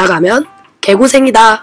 [0.00, 0.46] 나가면
[0.80, 1.62] 개고생이다.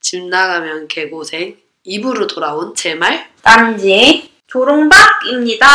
[0.00, 1.56] 집 나가면 개고생
[1.86, 3.30] 2부로 돌아온 제 말.
[3.42, 5.66] 딴지 조롱박입니다.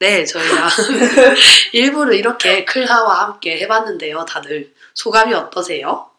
[0.00, 0.68] 네, 저희가
[1.72, 4.26] 일부러 이렇게 클하와 함께 해봤는데요.
[4.26, 6.10] 다들 소감이 어떠세요?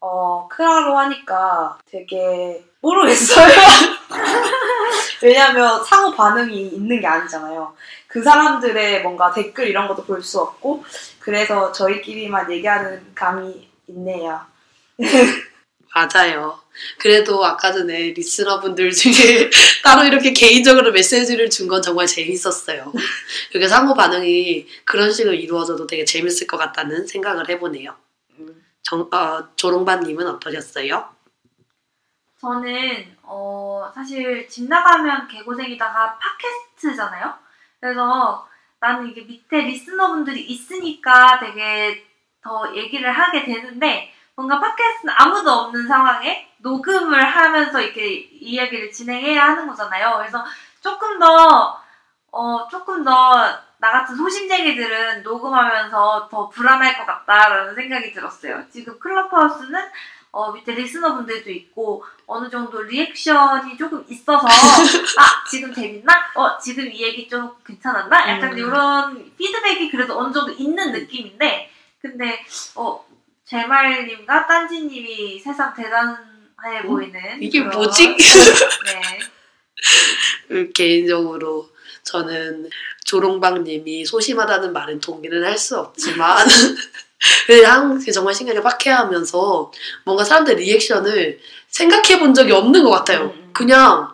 [0.00, 3.48] 어, 크라로 하니까 되게 모르겠어요.
[5.22, 7.74] 왜냐면 상호 반응이 있는 게 아니잖아요.
[8.06, 10.84] 그 사람들의 뭔가 댓글 이런 것도 볼 수 없고,
[11.18, 14.40] 그래서 저희끼리만 얘기하는 감이 있네요.
[15.94, 16.60] 맞아요.
[16.98, 19.50] 그래도 아까 전에 리스너분들 중에
[19.82, 22.92] 따로 이렇게 개인적으로 메시지를 준 건 정말 재밌었어요.
[23.52, 27.96] 그게 상호 반응이 그런 식으로 이루어져도 되게 재밌을 것 같다는 생각을 해보네요.
[28.38, 28.64] 음.
[28.82, 31.08] 정, 어, 조롱반님은 어떠셨어요?
[32.40, 37.34] 저는 어 사실 집 나가면 개고생이다가 팟캐스트잖아요.
[37.80, 38.48] 그래서
[38.80, 42.06] 나는 이게 밑에 리스너분들이 있으니까 되게
[42.40, 49.66] 더 얘기를 하게 되는데 뭔가 팟캐스트는 아무도 없는 상황에 녹음을 하면서 이렇게 이야기를 진행해야 하는
[49.66, 50.16] 거잖아요.
[50.18, 50.44] 그래서
[50.80, 51.80] 조금 더
[52.30, 58.64] 어, 조금 더 나 같은 소심쟁이들은 녹음하면서 더 불안할 것 같다라는 생각이 들었어요.
[58.70, 59.80] 지금 클럽하우스는
[60.32, 64.46] 어, 밑에 리스너분들도 있고 어느 정도 리액션이 조금 있어서
[65.18, 66.12] 아 지금 재밌나?
[66.34, 68.28] 어 지금 이 얘기 좀 괜찮았나?
[68.28, 68.58] 약간 음.
[68.58, 72.44] 이런 피드백이 그래도 어느 정도 있는 느낌인데 근데
[72.74, 73.02] 어
[73.46, 78.08] 제말님과 딴지님이 세상 대단해 보이는 이게 그런- 뭐지?
[78.14, 79.18] 네.
[80.50, 81.70] 음, 개인적으로
[82.02, 82.68] 저는
[83.04, 86.36] 조롱방님이 소심하다는 말은 동의는 할 수 없지만
[87.46, 89.72] 그냥 정말 신기하게 빡해하면서
[90.04, 93.22] 뭔가 사람들 리액션을 생각해 본 적이 없는 것 같아요.
[93.22, 93.50] 음, 음.
[93.52, 94.08] 그냥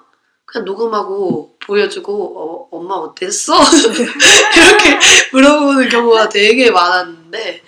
[0.45, 3.55] 그냥 녹음하고 보여주고 어, 엄마 어땠어?
[3.61, 4.99] 이렇게
[5.33, 7.63] 물어보는 경우가 되게 많았는데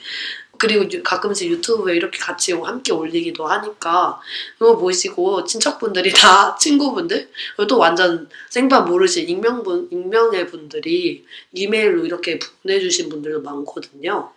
[0.59, 4.21] 그리고 유- 가끔씩 유튜브에 이렇게 같이 함께 올리기도 하니까
[4.59, 12.39] 그거 보시고 친척분들이 다 친구분들 그리고 또 완전 생판 모르신 익명분 익명의 분들이 이메일로 이렇게
[12.63, 14.33] 보내주신 분들도 많거든요.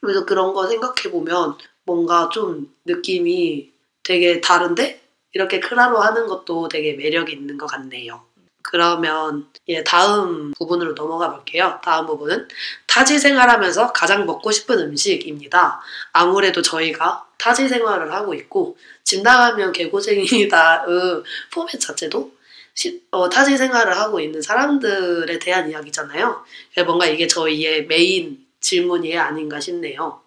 [0.00, 3.72] 그래서 그런 거 생각해 보면 뭔가 좀 느낌이
[4.02, 5.00] 되게 다른데
[5.32, 8.22] 이렇게 크라로 하는 것도 되게 매력이 있는 것 같네요.
[8.62, 11.78] 그러면 예, 다음 부분으로 넘어가 볼게요.
[11.82, 12.48] 다음 부분은
[12.86, 15.80] 타지 생활하면서 가장 먹고 싶은 음식입니다.
[16.12, 22.32] 아무래도 저희가 타지 생활을 하고 있고 집 나가면 개고생이다 의 포맷 자체도
[22.74, 26.44] 시- 어, 타지 생활을 하고 있는 사람들에 대한 이야기잖아요.
[26.86, 30.22] 뭔가 이게 저희의 메인 질문이 아닌가 싶네요.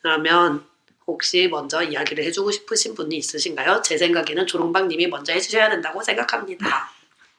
[0.00, 0.66] 그러면
[1.06, 3.82] 혹시 먼저 이야기를 해주고 싶으신 분이 있으신가요?
[3.82, 6.90] 제 생각에는 조롱방님이 먼저 해주셔야 된다고 생각합니다.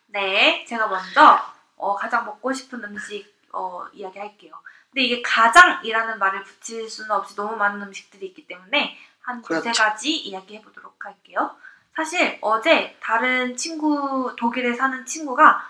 [0.07, 1.39] 네, 제가 먼저
[1.75, 4.53] 어, 가장 먹고 싶은 음식 어, 이야기할게요.
[4.91, 9.83] 근데 이게 가장이라는 말을 붙일 수는 없이 너무 많은 음식들이 있기 때문에 한 두세 그렇죠.
[9.83, 11.51] 가지 이야기해 보도록 할게요.
[11.95, 15.67] 사실 어제 다른 친구 독일에 사는 친구가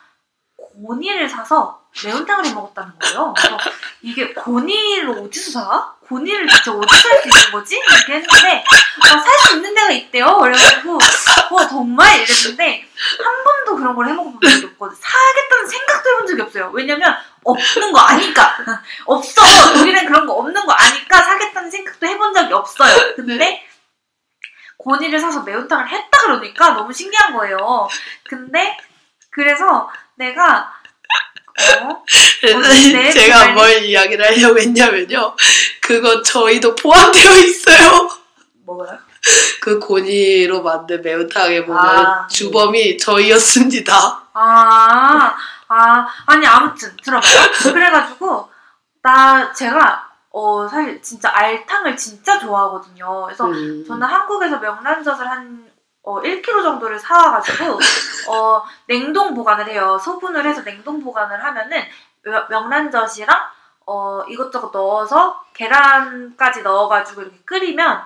[0.56, 3.34] 고니를 사서 매운탕을 해 먹었다는 거예요.
[3.38, 3.58] 그래서
[4.02, 5.94] 이게 고니를 어디서 사?
[6.08, 7.78] 고니를 대체 어디서 할수 있는 거지?
[7.78, 8.64] 이렇게 했는데
[9.02, 10.38] 아, 살수 있는 데가 있대요.
[10.38, 10.98] 그래가지고
[11.52, 12.88] 어 정말 이랬는데
[13.24, 14.98] 한 번도 그런 걸 해먹어본 적이 없거든.
[15.00, 16.72] 사겠다는 생각도 해본 적이 없어요.
[16.74, 18.58] 왜냐면 없는 거 아니까.
[19.06, 19.42] 없어.
[19.82, 23.16] 우리는 그런 거 없는 거 아니까 사겠다는 생각도 해본 적이 없어요.
[23.16, 23.66] 근데
[24.78, 27.88] 고니를 사서 매운탕을 했다 그러니까 너무 신기한 거예요.
[28.24, 28.78] 근데
[29.32, 30.74] 그래서 내가
[31.58, 32.04] 어?
[32.44, 33.54] 네, 제가.
[33.54, 35.36] 뭘 이야기를 하려고 했냐면요.
[35.82, 38.10] 그거 저희도 포함되어 있어요.
[38.66, 39.00] 뭐가요?
[39.62, 42.28] 그 고니로 만든 매운탕에 보면 아.
[42.28, 44.24] 주범이 저희였습니다.
[44.34, 45.36] 아,
[45.68, 47.52] 아, 아니, 아무튼, 들어봐요.
[47.74, 48.50] 그래가지고,
[49.02, 53.26] 나, 제가, 어, 사실 진짜 알탕을 진짜 좋아하거든요.
[53.26, 53.84] 그래서 음.
[53.86, 55.67] 저는 한국에서 명란젓을 한,
[56.08, 57.80] 어, 1kg 정도를 사와가지고,
[58.32, 59.98] 어, 냉동 보관을 해요.
[60.02, 61.84] 소분을 해서 냉동 보관을 하면은,
[62.24, 63.38] 명- 명란젓이랑,
[63.88, 68.04] 어, 이것저것 넣어서, 계란까지 넣어가지고 이렇게 끓이면,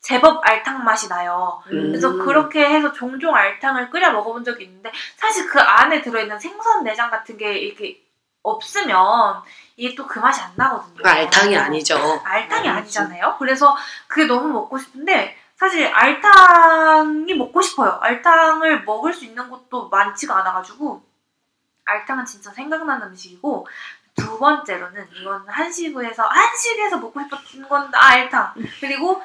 [0.00, 1.62] 제법 알탕 맛이 나요.
[1.64, 2.24] 그래서 음.
[2.24, 7.38] 그렇게 해서 종종 알탕을 끓여 먹어본 적이 있는데 사실 그 안에 들어있는 생선 내장 같은
[7.38, 8.02] 게 이렇게
[8.42, 9.40] 없으면
[9.76, 11.02] 이게 또 그 맛이 안 나거든요.
[11.02, 11.96] 그 알탕이 아니죠.
[12.22, 13.36] 알탕이 음, 아니잖아요.
[13.38, 13.74] 그래서
[14.06, 17.92] 그게 너무 먹고 싶은데 사실 알탕이 먹고 싶어요.
[17.92, 21.02] 알탕을 먹을 수 있는 곳도 많지가 않아가지고
[21.86, 23.66] 알탕은 진짜 생각나는 음식이고
[24.14, 29.22] 두 번째로는 이건 한식에서 한식에서 먹고 싶었던 건 아, 알탕 그리고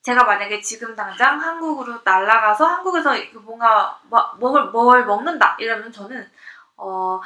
[0.00, 6.26] 제가 만약에 지금 당장 한국으로 날아가서 한국에서 뭔가 뭐- 먹을 뭘 먹는다 이러면 저는
[6.78, 7.20] 어,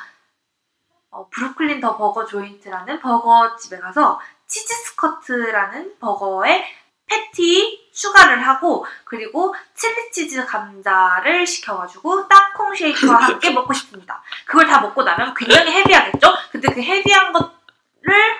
[1.10, 6.64] 어, 브루클린 더 버거 조인트라는 버거 집에 가서 치즈 스커트라는 버거에
[7.08, 14.22] 패티 추가를 하고 그리고 칠리 치즈 감자를 시켜가지고 땅콩 쉐이크와 함께 먹고 싶습니다.
[14.46, 16.32] 그걸 다 먹고 나면 굉장히 heavy하겠죠?
[16.52, 18.36] 근데 그 heavy한 거를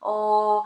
[0.00, 0.62] 어,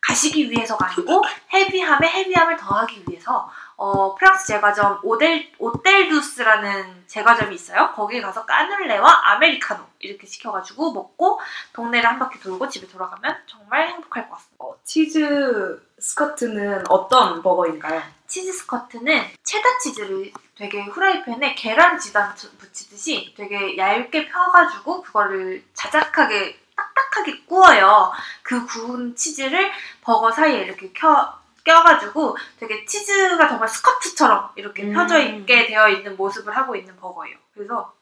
[0.00, 1.22] 가시기 위해서가 아니고
[1.52, 7.92] heavy함에 heavy함을 더하기 위해서 어, 프랑스 제과점 오뗄 오뗄두스라는 제과점이 있어요.
[7.94, 11.40] 거기 가서 까눌레와 아메리카노 이렇게 시켜가지고 먹고
[11.74, 14.64] 동네를 한 바퀴 돌고 집에 돌아가면 정말 행복할 것 같습니다.
[14.64, 18.02] 어, 치즈 스커트는 어떤 버거인가요?
[18.26, 27.44] 치즈 스커트는 체다 치즈를 되게 후라이팬에 계란 지단 붙이듯이 되게 얇게 펴가지고 그거를 자작하게 딱딱하게
[27.44, 28.12] 구워요.
[28.42, 29.70] 그 구운 치즈를
[30.02, 31.37] 버거 사이에 이렇게 켜,
[31.68, 34.94] 껴가지고 되게 치즈가 정말 스커트처럼 이렇게 음.
[34.94, 37.36] 펴져 있게 되어 있는 모습을 하고 있는 버거예요.
[37.52, 37.92] 그래서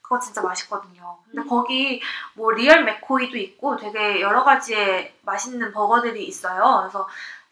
[0.00, 1.18] 그거 진짜 맛있거든요.
[1.26, 2.02] 근데 거기
[2.34, 6.78] 뭐 Real McCoy도 있고 되게 여러 가지의 맛있는 버거들이 있어요.
[6.80, 7.06] 그래서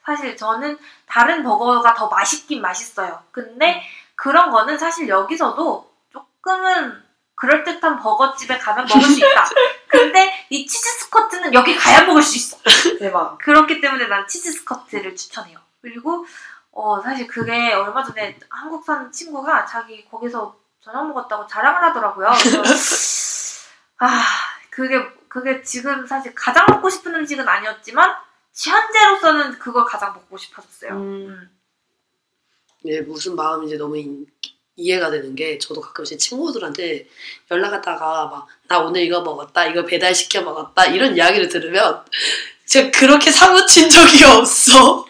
[0.04, 3.22] 사실 저는 다른 버거가 더 맛있긴 맛있어요.
[3.30, 3.82] 근데
[4.14, 7.07] 그런 거는 사실 여기서도 조금은
[7.38, 9.48] 그럴듯한 버거집에 가면 먹을 수 있다.
[9.86, 12.58] 근데 이 치즈 스커트는 여기 가야 먹을 수 있어.
[12.98, 13.38] 대박.
[13.38, 15.58] 그렇기 때문에 난 치즈 스커트를 추천해요.
[15.80, 16.26] 그리고
[16.72, 22.28] 어 사실 그게 얼마 전에 한국 산 친구가 자기 거기서 저녁 먹었다고 자랑을 하더라고요.
[22.42, 23.68] 그래서
[23.98, 24.24] 아
[24.70, 28.16] 그게 그게 지금 사실 가장 먹고 싶은 음식은 아니었지만
[28.52, 30.92] 현재로서는 그걸 가장 먹고 싶어졌어요.
[30.92, 31.50] 음.
[32.84, 34.26] 예, 무슨 마음인지 너무 이,
[34.78, 37.06] 이해가 되는 게 저도 가끔씩 친구들한테
[37.50, 42.04] 연락하다가 막 나 오늘 이거 먹었다 이거 배달시켜 먹었다 이런 이야기를 들으면
[42.66, 45.06] 제가 그렇게 사무친 적이 없어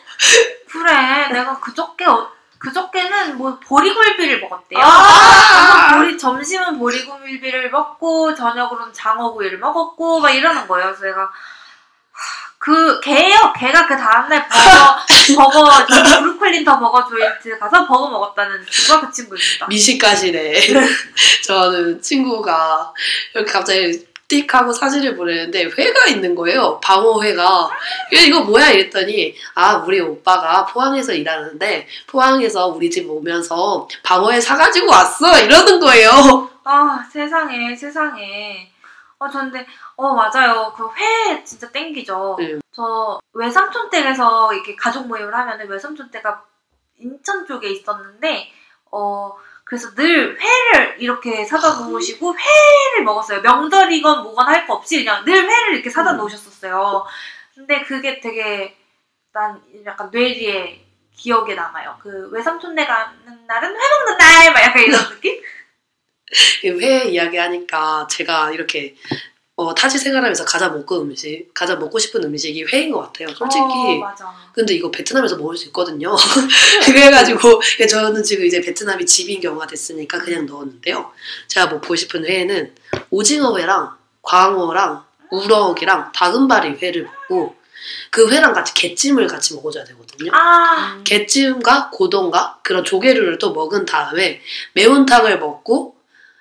[0.71, 2.31] 그래 내가 그저께 어-
[2.61, 4.81] 그저께는 뭐 보리굴비를 먹었대요.
[4.81, 5.97] 아!
[5.99, 10.87] 보리 점심은 보리굴비를 먹고 저녁으로는 장어구이를 먹었고 막 이러는 거예요.
[10.89, 11.31] 그래서 내가 하,
[12.59, 13.53] 그 걔요.
[13.57, 19.13] 걔가 그 다음날 버거 버거 저 브루클린 더 버거 조인트 가서 버거 먹었다는 친구가 그
[19.13, 19.67] 친구입니다.
[19.69, 20.55] 미식가시네.
[21.47, 22.93] 저는 친구가
[23.35, 26.79] 이렇게 갑자기 띡 하고 사진을 보내는데 회가 있는 거예요.
[26.81, 27.71] 방어회가.
[28.13, 28.71] 이거 뭐야?
[28.71, 35.41] 이랬더니 아 우리 오빠가 포항에서 일하는데 포항에서 우리 집 오면서 방어회 사가지고 왔어.
[35.41, 36.51] 이러는 거예요.
[36.65, 38.71] 아 세상에 세상에.
[39.21, 39.67] 어 저는데
[39.97, 40.73] 어 맞아요.
[40.77, 42.37] 그 회 진짜 땡기죠.
[42.39, 42.59] 네.
[42.73, 46.45] 저 외삼촌 댁에서 이렇게 가족 모임을 하면은 외삼촌 댁가
[46.99, 48.51] 인천 쪽에 있었는데
[48.93, 53.43] 어 그래서 늘 회를 이렇게 사다 놓으시고 회를 먹었어요.
[53.43, 56.17] 명절이건 뭐건 할 거 없이 그냥 늘 회를 이렇게 사다 음.
[56.19, 57.05] 놓으셨었어요.
[57.55, 58.77] 근데 그게 되게
[59.33, 61.97] 난 약간 뇌리에 기억에 남아요.
[62.01, 64.53] 그 외삼촌 댁 가는 날은 회 먹는 날!
[64.53, 65.43] 막 약간 이런 느낌?
[66.65, 68.95] 회 이야기하니까 제가 이렇게
[69.61, 73.35] 어, 타지 생활하면서 가장 먹고 음식, 가장 먹고 싶은 음식이 회인 것 같아요.
[73.35, 73.65] 솔직히.
[73.65, 74.15] 어.
[74.53, 76.15] 근데 이거 베트남에서 먹을 수 있거든요.
[76.87, 77.61] 그래가지고
[77.91, 81.11] 저는 지금 이제 베트남이 집인 경우가 됐으니까 그냥 넣었는데요.
[81.49, 82.73] 제가 먹고 싶은 회는
[83.11, 87.57] 오징어 회랑 광어랑 우럭이랑 다금바리 회를 먹고
[88.11, 90.31] 그 회랑 같이 게찜을 같이 먹어줘야 되거든요.
[90.35, 94.41] 아, 게찜과 고동과 그런 조개류를 또 먹은 다음에
[94.75, 95.98] 매운탕을 먹고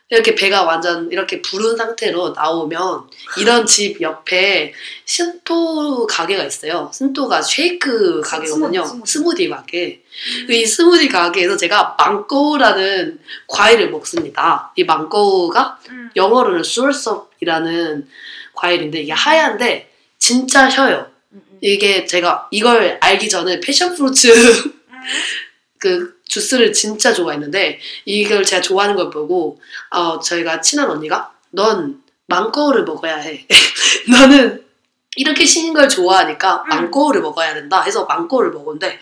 [0.10, 4.74] 이렇게 배가 완전 이렇게 부른 상태로 나오면 이런 집 옆에
[5.04, 6.90] sinh tố 가게가 있어요.
[6.94, 8.86] sinh tố가 쉐이크 가게거든요.
[8.86, 9.12] 스무디, 스무디.
[9.12, 10.04] 스무디 가게.
[10.50, 14.72] 이 스무디 가게에서 제가 mãng cầu라는 과일을 먹습니다.
[14.78, 16.10] 이 mãng cầu가 음.
[16.16, 18.08] 영어로는 soursop이라는
[18.54, 21.12] 과일인데 이게 하얀데 진짜 셔요.
[21.34, 21.58] 음, 음.
[21.60, 24.74] 이게 제가 이걸 알기 전에 passion fruits 음.
[25.80, 32.84] 그 주스를 진짜 좋아했는데 이걸 제가 좋아하는 걸 보고 어 저희가 친한 언니가 넌 망고를
[32.84, 33.48] 먹어야 해.
[34.12, 34.64] 너는
[35.16, 36.70] 이렇게 신인 걸 좋아하니까 음.
[36.70, 39.00] 망고를 먹어야 된다 해서 망고를 먹었는데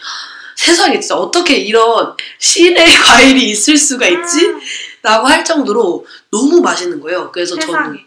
[0.56, 4.48] 세상에 진짜 어떻게 이런 신의 과일이 있을 수가 있지?
[4.48, 4.60] 음,
[5.02, 7.32] 라고 할 정도로 너무 맛있는 거예요.
[7.32, 8.06] 그래서 저는 세상에.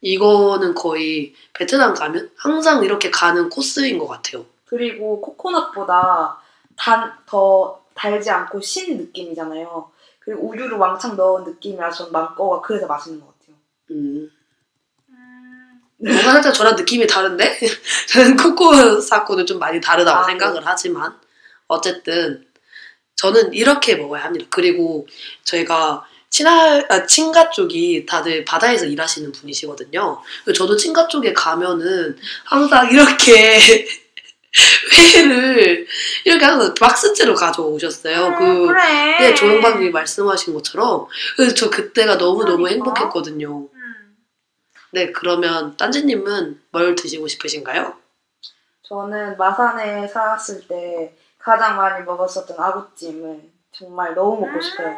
[0.00, 4.44] 이거는 거의 베트남 가면 항상 이렇게 가는 코스인 것 같아요.
[4.66, 6.38] 그리고 코코넛보다
[6.76, 9.90] 단, 더 달지 않고 신 느낌이잖아요.
[10.20, 13.56] 그리고 우유를 왕창 넣은 느낌이라서 전 망고가 그래서 맛있는 것 같아요.
[13.90, 14.30] 음.
[15.10, 17.58] 음, 뭔가 살짝 저랑 느낌이 다른데?
[18.12, 21.18] 저는 코코 사코는 좀 많이 다르다고 아, 생각을 하지만
[21.66, 22.46] 어쨌든
[23.16, 24.46] 저는 이렇게 먹어야 합니다.
[24.48, 25.08] 그리고
[25.42, 30.22] 저희가 친하, 아, 친가 쪽이 다들 바다에서 일하시는 분이시거든요.
[30.44, 33.58] 그래서 저도 친가 쪽에 가면은 항상 이렇게
[35.14, 35.86] 회를
[36.24, 38.26] 이렇게 항상 박스째로 가져오셨어요.
[38.26, 39.18] 음, 그 그래.
[39.20, 42.70] 네, 조영박님이 말씀하신 것처럼 그래서 저 그때가 너무 너무 그러니까.
[42.70, 43.68] 행복했거든요.
[43.72, 44.16] 음.
[44.92, 47.94] 네, 그러면 딴지님은 뭘 드시고 싶으신가요?
[48.82, 53.40] 저는 마산에 살았을 때 가장 많이 먹었었던 아구찜을
[53.72, 54.96] 정말 너무 먹고 싶어요.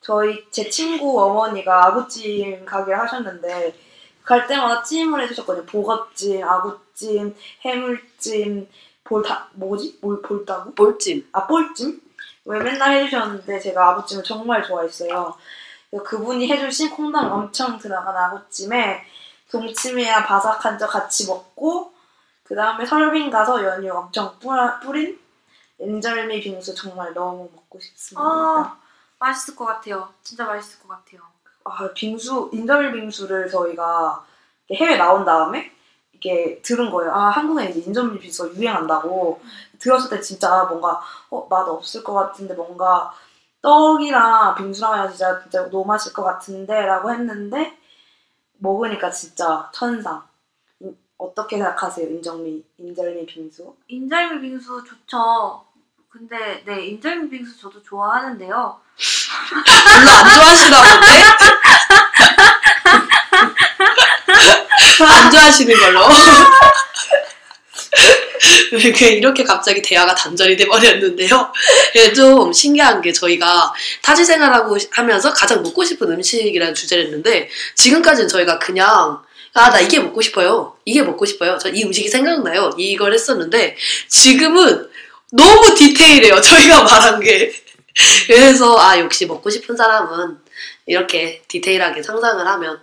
[0.00, 3.74] 저희 제 친구 어머니가 아구찜 가게를 하셨는데
[4.24, 5.66] 갈 때마다 찜을 해주셨거든요.
[5.66, 6.89] 보거찜, 아구찜,
[7.64, 8.68] 해물찜,
[9.04, 9.98] 볼다 뭐지?
[10.00, 10.74] 뭘 볼다고?
[10.74, 11.28] 볼찜.
[11.32, 12.00] 아 볼찜?
[12.44, 15.34] 왜 맨날 해주셨는데 제가 아구찜을 정말 좋아했어요.
[16.04, 19.04] 그분이 해주신 콩당 엄청 들어간 아구찜에
[19.50, 21.92] 동치미랑 바삭한 저 같이 먹고
[22.44, 25.18] 그 다음에 설빙 가서 연유 엄청 뿌라, 뿌린
[25.78, 28.24] 인절미 빙수 정말 너무 먹고 싶습니다.
[28.24, 28.78] 아,
[29.18, 30.08] 맛있을 것 같아요.
[30.22, 31.22] 진짜 맛있을 것 같아요.
[31.64, 34.24] 아, 빙수, 인절미 빙수를 저희가
[34.72, 35.72] 해외 나온 다음에
[36.22, 37.12] 이게 들은 거예요.
[37.14, 39.40] 아, 한국에 이제 인절미 빙수가 유행한다고.
[39.78, 41.00] 들었을 때 진짜 뭔가,
[41.30, 43.10] 어, 맛 없을 것 같은데 뭔가
[43.62, 47.78] 떡이랑 빙수랑 하면 진짜, 진짜 너무 맛있을 것 같은데 라고 했는데
[48.58, 50.22] 먹으니까 진짜 천상.
[50.80, 52.06] 인- 어떻게 생각하세요?
[52.10, 53.74] 인절미, 인절미 빙수?
[53.88, 55.64] 인절미 빙수 좋죠.
[56.10, 58.80] 근데 네 인절미 빙수 저도 좋아하는데요.
[59.86, 61.29] 별로 안 좋아하시나 본데?
[65.06, 66.08] 안 좋아하시는 걸로.
[68.72, 71.52] 이렇게, 이렇게 갑자기 대화가 단절이 돼버렸는데요.
[71.96, 78.28] 예, 좀 신기한 게 저희가 타지 생활하고 하면서 가장 먹고 싶은 음식이라는 주제를 했는데 지금까지는
[78.28, 80.76] 저희가 그냥 아, 나 이게 먹고 싶어요.
[80.84, 81.58] 이게 먹고 싶어요.
[81.58, 82.70] 저 이 음식이 생각나요.
[82.78, 83.76] 이걸 했었는데
[84.08, 84.88] 지금은
[85.32, 86.40] 너무 디테일해요.
[86.40, 87.52] 저희가 말한 게.
[88.28, 90.38] 그래서 아 역시 먹고 싶은 사람은
[90.86, 92.80] 이렇게 디테일하게 상상을 하면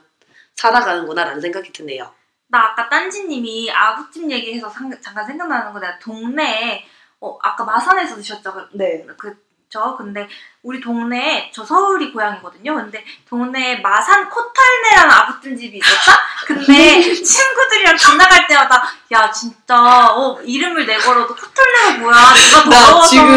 [0.57, 2.11] 살아가는구나라는 생각이 드네요.
[2.47, 6.85] 나 아까 딴지님이 아구찜 얘기해서 상- 잠깐 생각나는 거 내가 동네에
[7.19, 8.53] 어 아까 마산에서 드셨죠?
[8.53, 9.05] 그- 네.
[9.17, 9.95] 그 죠?
[9.97, 10.29] 근데
[10.63, 12.73] 우리 동네에 저 서울이 고향이거든요.
[12.75, 16.17] 근데 동네에 마산 코털네라는 아구찜 집이 있었다.
[16.45, 18.81] 근데 친구들이랑 지나갈 때마다
[19.11, 19.75] 야 진짜
[20.13, 22.33] 어 이름을 내걸어도 코털네가 뭐야?
[22.33, 23.27] 누가 나 더러워서 지금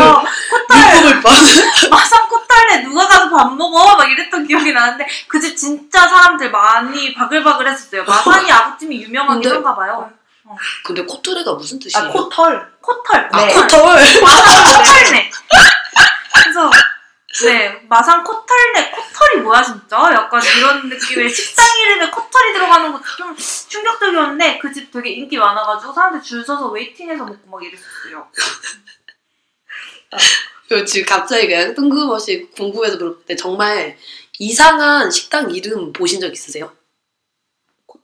[0.51, 1.21] 코털.
[1.91, 3.97] 마산 코털네 누가 가서 밥 먹어?
[3.97, 8.05] 막 이랬던 기억이 나는데 그 집 진짜 사람들 많이 바글바글 했었어요.
[8.05, 10.13] 마산이 아구찜이 유명하긴 근데- 한가 봐요.
[10.85, 12.09] 근데 코토레가 무슨 뜻이에요?
[12.09, 12.73] 아, 코털.
[12.81, 13.29] 코털.
[13.33, 13.55] 아, 네.
[13.55, 13.81] 코털.
[14.21, 15.31] 마산 코털네.
[16.33, 16.71] 그래서
[17.45, 23.37] 네 마산 코털네 코털이 뭐야 진짜 약간 이런 느낌의 식당 이름에 코털이 들어가는 것도 좀
[23.37, 28.29] 충격적이었는데 그 집 되게 인기 많아가지고 사람들 줄 서서 waiting해서 먹고 막 이랬었어요.
[30.69, 33.97] 저 지금 갑자기 그냥 뜬금없이 궁금해서 물어봤는데 정말
[34.39, 36.73] 이상한 식당 이름 보신 적 있으세요?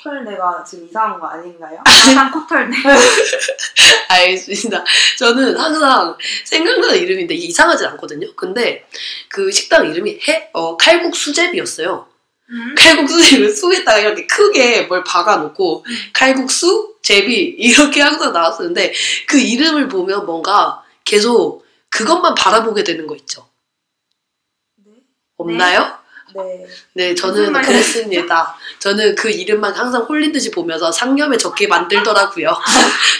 [0.07, 1.81] 코털내가 지금 이상한 거 아닌가요?
[1.85, 2.77] 마산 코털네.
[4.09, 4.85] 알겠습니다.
[5.19, 8.33] 저는 항상 생각나는 이름인데 이상하지 않거든요.
[8.37, 8.87] 근데
[9.29, 12.07] 그 식당 이름이 해, 어, 칼국 수제비였어요.
[12.49, 12.75] 음.
[12.79, 18.95] 칼국수 제비 수에다가 이렇게 크게 뭘 박아놓고 칼국수 제비 이렇게 항상 나왔었는데
[19.27, 23.49] 그 이름을 보면 뭔가 계속 그것만 바라보게 되는 거 있죠.
[24.77, 24.93] 네.
[25.37, 25.81] 없나요?
[25.81, 26.06] 네.
[26.95, 27.53] 네, 무슨 저는?
[27.63, 28.57] 그랬습니다.
[28.79, 32.53] 저는 그 이름만 항상 홀린 듯이 보면서 상념에 적게 만들더라고요.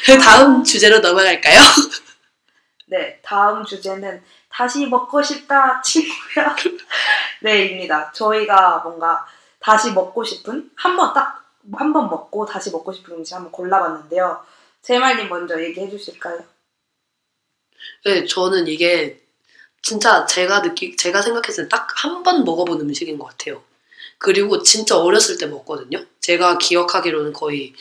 [0.05, 1.61] 그 다음 주제로 넘어갈까요?
[2.89, 6.55] 네, 다음 주제는 다시 먹고 싶다 친구야.
[7.43, 8.13] 네입니다.
[8.13, 9.27] 저희가 뭔가
[9.61, 14.41] 다시 먹고 싶은 한 번 딱 한 번 먹고 다시 먹고 싶은 음식 한번 골라봤는데요.
[14.83, 16.39] 제말님 먼저 얘기해 주실까요?
[18.05, 19.21] 네, 저는 이게
[19.91, 23.63] 진짜 제가 느끼, 제가 생각했을 때 딱 한 번 먹어본 음식인 것 같아요.
[24.19, 26.05] 그리고 진짜 어렸을 때 먹거든요.
[26.21, 27.73] 제가 기억하기로는 거의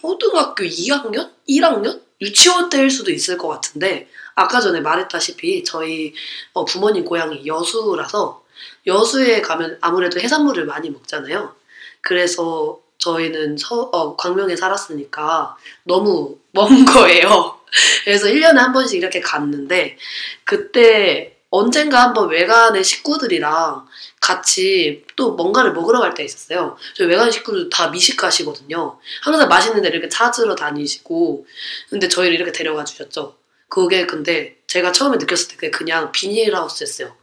[0.00, 1.30] 초등학교 2학년?
[1.46, 2.00] 1학년?
[2.22, 6.14] 유치원 때일 수도 있을 것 같은데, 아까 전에 말했다시피 저희
[6.54, 8.42] 어, 부모님 고향이 여수라서
[8.86, 11.54] 여수에 가면 아무래도 해산물을 많이 먹잖아요.
[12.00, 17.57] 그래서 저희는 서, 어, 광명에 살았으니까 너무 먼 거예요.
[18.04, 19.96] 그래서 1년에 한 번씩 이렇게 갔는데,
[20.44, 23.86] 그때 언젠가 한번 외간의 식구들이랑
[24.20, 26.76] 같이 또 뭔가를 먹으러 갈 때 있었어요.
[26.94, 28.98] 저희 외간 식구들 다 미식가시거든요.
[29.22, 31.46] 항상 맛있는 데를 이렇게 찾으러 다니시고,
[31.90, 33.36] 근데 저희를 이렇게 데려가 주셨죠.
[33.68, 37.16] 그게 근데 제가 처음에 느꼈을 때 그게 그냥 비닐하우스였어요.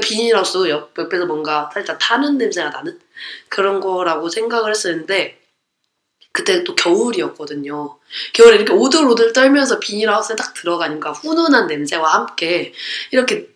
[0.00, 3.00] 비닐하우스 옆, 옆에서 뭔가 살짝 타는 냄새가 나는
[3.48, 5.39] 그런 거라고 생각을 했었는데,
[6.32, 7.96] 그때 또 겨울이었거든요.
[8.32, 12.72] 겨울에 이렇게 오들오들 떨면서 비닐하우스에 딱 들어가니까 훈훈한 냄새와 함께
[13.10, 13.48] 이렇게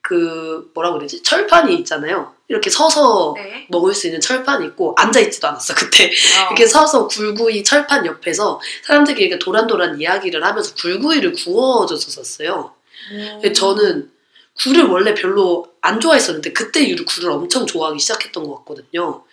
[0.00, 2.34] 그 뭐라고 그러지 철판이 있잖아요.
[2.48, 3.66] 이렇게 서서 네.
[3.70, 6.46] 먹을 수 있는 철판이 있고 앉아 있지도 않았어 그때 어.
[6.48, 12.74] 이렇게 서서 굴구이 철판 옆에서 사람들이 이렇게 도란도란 이야기를 하면서 굴구이를 구워줬었어요.
[13.08, 14.10] 근데 저는
[14.58, 19.24] 굴을 원래 별로 안 좋아했었는데 그때 이후로 굴을 엄청 좋아하기 시작했던 것 같거든요.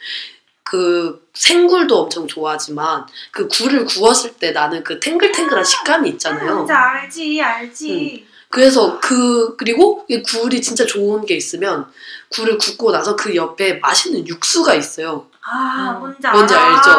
[0.70, 6.58] 그 생굴도 엄청 좋아하지만 그 굴을 구웠을 때 나는 그 탱글탱글한 식감이 있잖아요.
[6.58, 8.28] 뭔지 알지 알지.
[8.50, 11.88] 그래서 그 그리고 이 굴이 진짜 좋은 게 있으면
[12.30, 15.26] 굴을 굽고 나서 그 옆에 맛있는 육수가 있어요.
[15.42, 16.02] 아 음.
[16.02, 16.28] 뭔지.
[16.28, 16.92] 뭔지 알죠?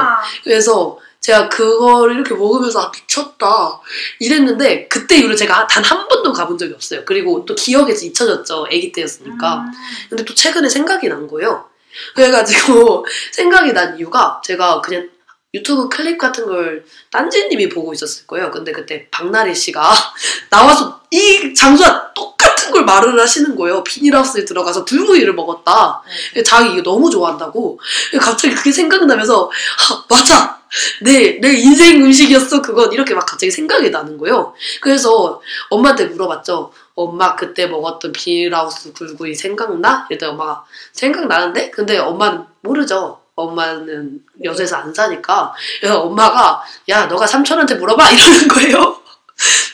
[0.42, 3.80] 그래서 제가 그걸 이렇게 먹으면서 아, 미쳤다
[4.18, 7.04] 이랬는데 그때 이후로 제가 단 한 번도 가본 적이 없어요.
[7.04, 8.64] 그리고 또 기억에서 잊혀졌죠.
[8.66, 9.58] 아기 때였으니까.
[9.58, 9.72] 음.
[10.08, 11.69] 근데 또 최근에 생각이 난 거예요.
[12.14, 15.08] 그래가지고 생각이 난 이유가 제가 그냥
[15.52, 18.50] 유튜브 클립 같은 걸 딴지님이 보고 있었을 거예요.
[18.50, 19.92] 근데 그때 박나래 씨가
[20.48, 23.82] 나와서 이 장소와 똑같은 걸 말을 하시는 거예요.
[23.82, 26.02] 비닐하우스에 들어가서 불구이를 먹었다.
[26.44, 27.80] 자기 이거 너무 좋아한다고.
[28.20, 30.60] 갑자기 그게 생각나면서 아, 맞아.
[31.00, 34.54] 내, 내 인생 음식이었어 그건 이렇게 막 갑자기 생각이 나는 거예요.
[34.80, 36.72] 그래서 엄마한테 물어봤죠.
[37.02, 40.06] 엄마 그때 먹었던 비닐하우스 굴구이 생각나?
[40.10, 41.70] 이랬더니 엄마가 생각나는데?
[41.70, 43.20] 근데 엄마는 모르죠.
[43.34, 45.54] 엄마는 여수에서 안 사니까.
[45.80, 49.00] 그래서 엄마가 야 너가 삼촌한테 물어봐 이러는 거예요.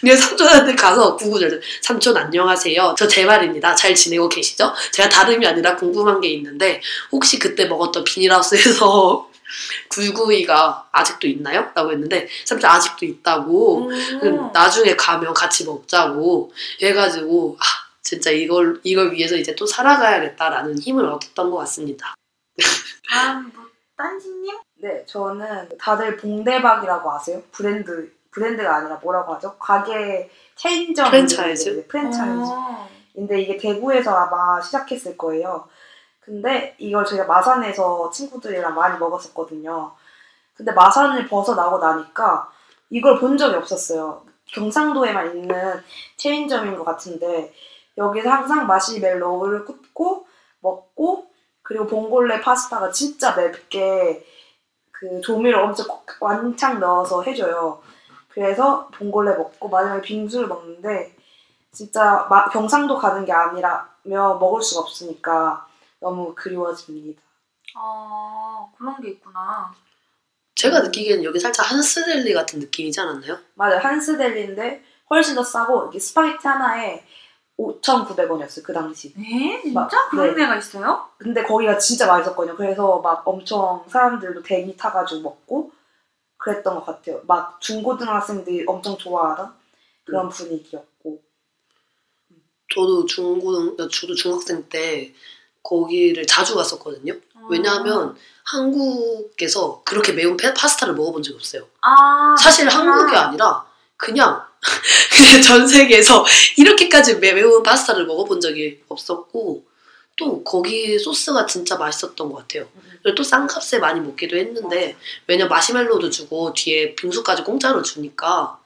[0.00, 2.94] 그래서 삼촌한테 가서 구구절 삼촌 안녕하세요.
[2.96, 3.74] 저 제 말입니다.
[3.74, 4.72] 잘 지내고 계시죠?
[4.92, 6.80] 제가 다름이 아니라 궁금한 게 있는데
[7.10, 9.28] 혹시 그때 먹었던 비닐하우스에서
[9.88, 11.70] 굴구이가 아직도 있나요?
[11.74, 14.50] 라고 했는데 삼촌 아직도 있다고 음.
[14.52, 17.64] 나중에 가면 같이 먹자고 해가지고 아,
[18.02, 22.14] 진짜 이걸 이걸 위해서 이제 또 살아가야겠다라는 힘을 얻었던 것 같습니다.
[23.10, 23.64] 다음 뭐
[23.96, 24.56] 딴지님?
[24.82, 27.42] 네, 저는 다들 봉대박이라고 아세요?
[27.50, 29.56] 브랜드 브랜드가 아니라 뭐라고 하죠?
[29.58, 31.70] 가게 체인점 프랜차이즈?
[31.70, 32.42] 네, 프랜차이즈.
[32.44, 32.88] 어.
[33.14, 35.66] 근데 이게 대구에서 아마 시작했을 거예요.
[36.26, 39.92] 근데 이걸 저희가 마산에서 친구들이랑 많이 먹었었거든요.
[40.56, 42.50] 근데 마산을 벗어나고 나니까
[42.90, 44.24] 이걸 본 적이 없었어요.
[44.46, 45.80] 경상도에만 있는
[46.16, 47.54] 체인점인 것 같은데
[47.96, 50.26] 여기서 항상 마시멜로우를 굽고
[50.60, 51.26] 먹고
[51.62, 54.26] 그리고 봉골레 파스타가 진짜 맵게
[54.90, 55.86] 그 조미료 엄청
[56.20, 57.80] 완창 넣어서 해줘요.
[58.30, 61.14] 그래서 봉골레 먹고 마지막에 빙수를 먹는데
[61.70, 65.65] 진짜 마- 경상도 가는 게 아니라며 먹을 수가 없으니까
[66.00, 67.22] 너무 그리워집니다.
[67.74, 69.74] 아 그런 게 있구나.
[70.54, 73.38] 제가 느끼기에는 여기 살짝 한스델리 같은 느낌이지 않았나요?
[73.54, 73.78] 맞아요.
[73.78, 77.04] 한스델리인데 훨씬 더 싸고 이게 스파게티 하나에
[77.58, 78.62] 5,900원이었어요.
[78.62, 79.08] 그 당시.
[79.18, 80.34] 에 진짜 마- 그런 네.
[80.34, 81.08] 데가 있어요?
[81.18, 82.56] 근데 거기가 진짜 맛있었거든요.
[82.56, 85.72] 그래서 막 엄청 사람들도 대기 타가지고 먹고
[86.38, 87.20] 그랬던 것 같아요.
[87.26, 89.54] 막 중고등학생들이 엄청 좋아하던
[90.04, 91.22] 그런 분위기였고.
[92.74, 95.14] 저도 중고등 저도 중학생 때
[95.68, 97.12] 거기를 자주 갔었거든요.
[97.34, 97.46] 어.
[97.50, 101.66] 왜냐하면 한국에서 그렇게 매운 페- 파스타를 먹어본 적이 없어요.
[101.82, 102.68] 아 사실.
[102.68, 104.42] 한국이 아니라 그냥
[105.10, 106.24] 그냥 전 세계에서
[106.56, 109.64] 이렇게까지 매- 매운 파스타를 먹어본 적이 없었고
[110.16, 112.68] 또 거기 소스가 진짜 맛있었던 것 같아요.
[113.02, 118.58] 그리고 또 싼 값에 많이 먹기도 했는데 왜냐 마시멜로도 주고 뒤에 빙수까지 공짜로 주니까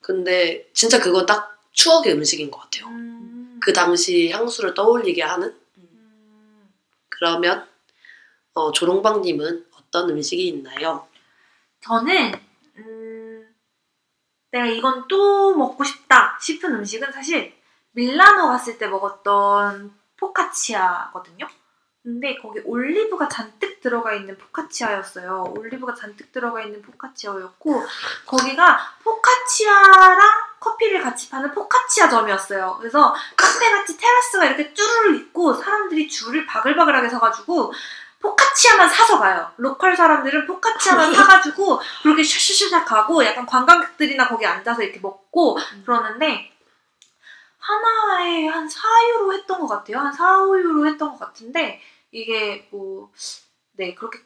[0.00, 2.86] 근데 진짜 그건 딱 추억의 음식인 것 같아요.
[2.88, 3.58] 음.
[3.62, 5.61] 그 당시 향수를 떠올리게 하는 음.
[7.22, 7.64] 그러면
[8.52, 11.06] 어, 조롱방님은 어떤 음식이 있나요?
[11.78, 12.32] 저는
[12.78, 13.54] 음,
[14.50, 17.54] 내가 이건 또 먹고 싶다 싶은 음식은 사실
[17.92, 21.46] 밀라노 갔을 때 먹었던 포카치아거든요.
[22.02, 25.54] 근데 거기 올리브가 잔뜩 들어가 있는 포카치아였어요.
[25.56, 27.84] 올리브가 잔뜩 들어가 있는 포카치아였고
[28.26, 30.20] 거기가 포카치아랑
[30.58, 32.76] 커피를 같이 파는 포카치아점이었어요.
[32.80, 37.72] 그래서 카페같이 테라스가 이렇게 쭈르르 있고 사람들이 줄을 바글바글하게 서가지고
[38.20, 39.52] 포카치아만 사서 가요.
[39.56, 46.52] local 사람들은 포카치아만 사가지고 그렇게 샤샤샤샥 가고 약간 관광객들이나 거기 앉아서 이렇게 먹고 그러는데
[47.58, 49.98] 하나에 한 4유로 했던 것 같아요.
[49.98, 51.80] 한 4, 5유로 했던 것 같은데
[52.12, 53.10] 이게 뭐
[53.74, 54.18] 네 그렇게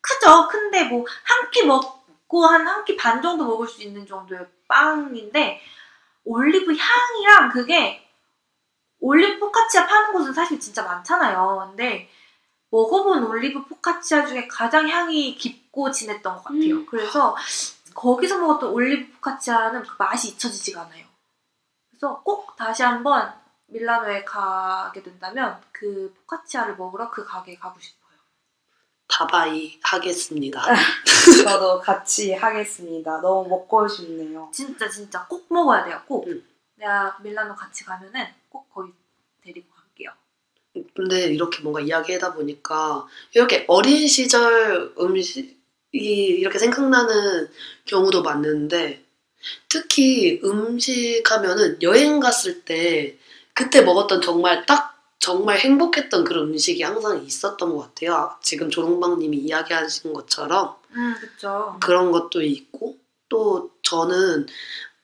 [0.00, 0.48] 크죠.
[0.48, 5.60] 큰데 뭐 한 끼 먹고 한 한 끼 반 정도 먹을 수 있는 정도의 빵인데
[6.24, 8.06] 올리브 향이랑 그게
[9.00, 11.66] 올리브 포카치아 파는 곳은 사실 진짜 많잖아요.
[11.68, 12.08] 근데
[12.70, 16.74] 먹어본 올리브 포카치아 중에 가장 향이 깊고 진했던 것 같아요.
[16.76, 16.86] 음.
[16.86, 17.36] 그래서
[17.94, 21.04] 거기서 먹었던 올리브 포카치아는 그 맛이 잊혀지지가 않아요.
[21.90, 23.34] 그래서 꼭 다시 한번
[23.70, 28.00] 밀라노에 가게 된다면 그 포카치아를 먹으러 그 가게에 가고 싶어요.
[29.08, 30.62] 다바이 하겠습니다.
[31.44, 33.20] 저도 같이 하겠습니다.
[33.20, 34.50] 너무 먹고 싶네요.
[34.52, 36.00] 진짜 진짜 꼭 먹어야 돼요.
[36.06, 36.26] 꼭.
[36.26, 36.46] 음.
[36.76, 38.92] 내가 밀라노 같이 가면은 꼭 거기
[40.94, 45.56] 근데 이렇게 뭔가 이야기하다 보니까 이렇게 어린 시절 음식이
[45.98, 47.48] 이렇게 생각나는
[47.86, 49.02] 경우도 많은데
[49.68, 53.18] 특히 음식 하면은 여행 갔을 때
[53.60, 58.34] 그때 먹었던 정말 딱 정말 행복했던 그런 음식이 항상 있었던 것 같아요.
[58.42, 61.78] 지금 조롱방님이 이야기하신 것처럼 음, 그쵸.
[61.82, 62.96] 그런 것도 있고
[63.28, 64.46] 또 저는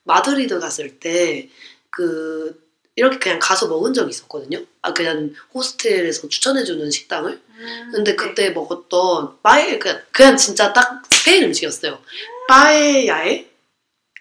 [0.03, 1.49] 마드리드 갔을 때
[1.97, 2.63] 그
[2.95, 4.63] 이렇게 그냥 가서 먹은 적이 있었거든요.
[4.83, 7.41] 아 그냥 호스텔에서 추천해주는 식당을.
[7.49, 8.15] 음, 근데 네.
[8.15, 11.99] 그때 먹었던 빠에 그냥, 그냥 진짜 딱 스페인 음식이었어요.
[12.47, 13.49] 빠에야에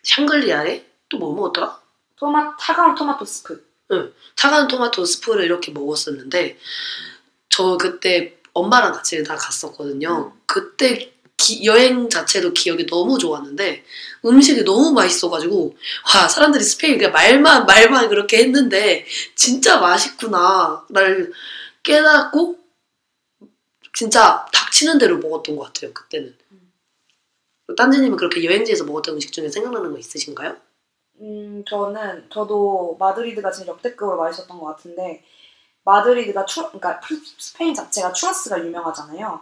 [0.03, 1.81] 샹글리아에 또 뭐 먹었더라?
[2.17, 3.66] 토마 차가운 토마토 스프.
[4.35, 6.59] 차가운 토마토 스프를 이렇게 먹었었는데
[7.49, 10.33] 저 그때 엄마랑 같이 다 갔었거든요.
[10.35, 10.41] 음.
[10.47, 13.85] 그때 기- 여행 자체도 기억이 너무 좋았는데
[14.25, 15.77] 음식이 너무 맛있어가지고
[16.15, 21.33] 와 사람들이 스페인 그냥 말만 말만 그렇게 했는데 진짜 맛있구나를
[21.83, 22.59] 깨닫고
[23.95, 26.37] 진짜 닥치는 대로 먹었던 것 같아요 그때는.
[27.77, 30.57] 딴지님은 그렇게 여행지에서 먹었던 음식 중에 생각나는 거 있으신가요?
[31.21, 35.25] 음, 저는 저도 마드리드가 진짜 역대급으로 맛있었던 것 같은데
[35.85, 39.41] 마드리드가 추, 그러니까 프- 스페인 자체가 추러스가 유명하잖아요.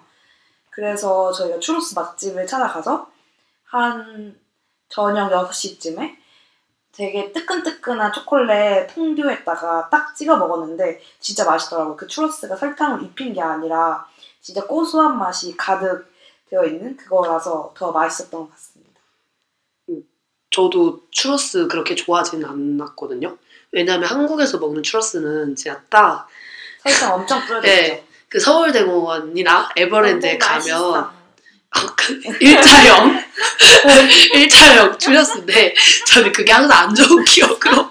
[0.70, 3.08] 그래서 저희가 추러스 맛집을 찾아가서
[3.64, 4.38] 한
[4.88, 6.16] 저녁 6시쯤에
[6.92, 11.96] 되게 뜨끈뜨끈한 초콜릿 퐁듀에다가 딱 찍어 먹었는데 진짜 맛있더라고요.
[11.96, 14.06] 그 추러스가 설탕을 입힌 게 아니라
[14.40, 16.12] 진짜 고소한 맛이 가득
[16.48, 18.73] 되어 있는 그거라서 더 맛있었던 것 같습니다.
[20.54, 23.36] 저도 추러스 그렇게 좋아하지는 않았거든요.
[23.72, 26.32] 왜냐하면 한국에서 먹는 추러스는 진짜 딱그
[26.84, 28.06] 설탕 엄청 뿌려져 네.
[28.30, 28.38] 있죠.
[28.38, 31.12] 서울대공원이나 에버랜드에 너무 가면 맛있어.
[31.70, 33.24] 아, 그 1차형
[34.32, 35.74] 1차형 추러스인데
[36.06, 37.88] 저는 그게 항상 안 좋은 기억으로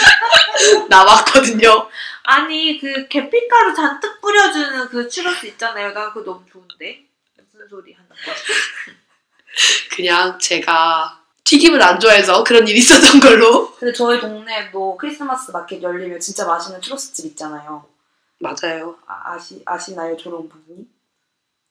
[0.88, 1.90] 남았거든요.
[2.22, 5.92] 아니 그 계피가루 잔뜩 뿌려주는 그 추러스 있잖아요.
[5.92, 7.04] 나 그거 너무 좋은데
[7.52, 8.34] 무슨 소리 하는 거야?
[9.90, 16.18] 그냥 제가 튀김을 안 좋아해서 그런 일이 있었던 걸로 근데 저희 동네에도 크리스마스 마켓 열리면
[16.20, 17.86] 진짜 맛있는 추러스집 있잖아요.
[18.40, 18.98] 맞아요.
[19.06, 20.88] 아, 아시, 아시나요, 조롱분이?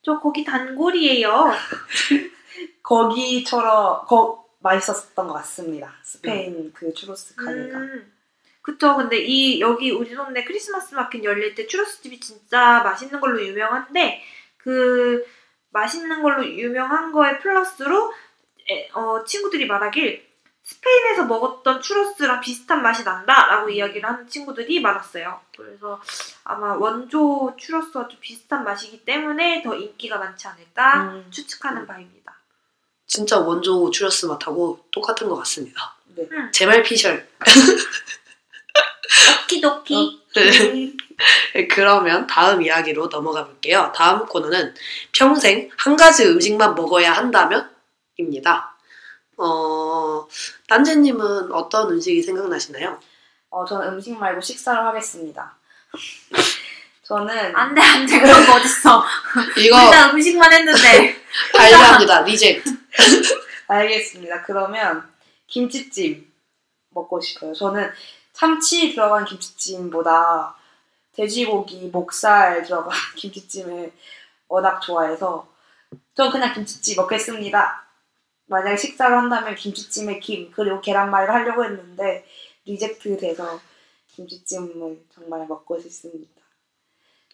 [0.03, 1.51] 저 거기 단골이에요.
[2.83, 5.93] 거기처럼, 거, 맛있었던 것 같습니다.
[6.03, 7.77] 스페인 그 추러스 가게가.
[7.77, 8.13] 음,
[8.61, 8.95] 그쵸.
[8.95, 14.21] 근데 이 여기 우리 동네 크리스마스 마켓 열릴 때 추러스 집이 진짜 맛있는 걸로 유명한데
[14.57, 15.25] 그
[15.71, 18.15] 맛있는 걸로 유명한 거에 플러스로 에,
[18.93, 20.25] 어, 친구들이 말하길
[20.63, 25.41] 스페인에서 먹었던 추러스랑 비슷한 맛이 난다라고 이야기를 하는 친구들이 많았어요.
[25.57, 26.01] 그래서
[26.45, 32.33] 아마 원조 추러스와 좀 비슷한 맛이기 때문에 더 인기가 많지 않을까 음, 추측하는 바입니다.
[33.05, 35.95] 진짜 원조 추러스 맛하고 똑같은 것 같습니다.
[36.15, 36.25] 네.
[36.51, 37.27] 제말 피셜.
[39.43, 40.23] 오키도키.
[40.35, 40.93] 네.
[41.53, 43.91] 네, 그러면 다음 이야기로 넘어가 볼게요.
[43.95, 44.73] 다음 코너는
[45.11, 47.69] 평생 한 가지 음식만 먹어야 한다면
[48.23, 48.75] 입니다.
[49.37, 50.27] 어,
[50.67, 52.99] 딴지님은 어떤 음식이 생각나시나요?
[53.49, 55.55] 어, 저는 음식 말고 식사를 하겠습니다.
[57.03, 59.03] 저는 안돼 안돼 그런 거 어딨어.
[59.59, 61.21] 이거 일단 음식만 했는데.
[61.55, 62.21] 발표합니다.
[62.21, 62.69] reject.
[63.67, 64.43] 알겠습니다.
[64.43, 65.07] 그러면
[65.47, 66.31] 김치찜
[66.89, 67.53] 먹고 싶어요.
[67.53, 67.91] 저는
[68.31, 70.55] 참치 들어간 김치찜보다
[71.15, 73.91] 돼지고기, 목살 들어간 김치찜을
[74.47, 75.47] 워낙 좋아해서
[76.15, 77.82] 전 그냥 김치찜 먹겠습니다.
[78.53, 82.23] 만약에 식사를 한다면 김치찜에 김 그리고 계란말이를 하려고 했는데
[82.65, 83.59] reject 돼서
[84.15, 86.29] 김치찜을 정말 먹고 싶습니다.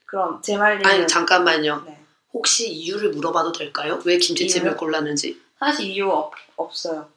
[0.06, 1.84] 그럼 제 말님은 아니 잠깐만요.
[1.86, 2.00] 네.
[2.34, 4.00] 혹시 이유를 물어봐도 될까요?
[4.06, 4.78] 왜 김치찜을 이유요?
[4.78, 5.42] 골랐는지?
[5.60, 7.10] 사실 이유 없, 없어요.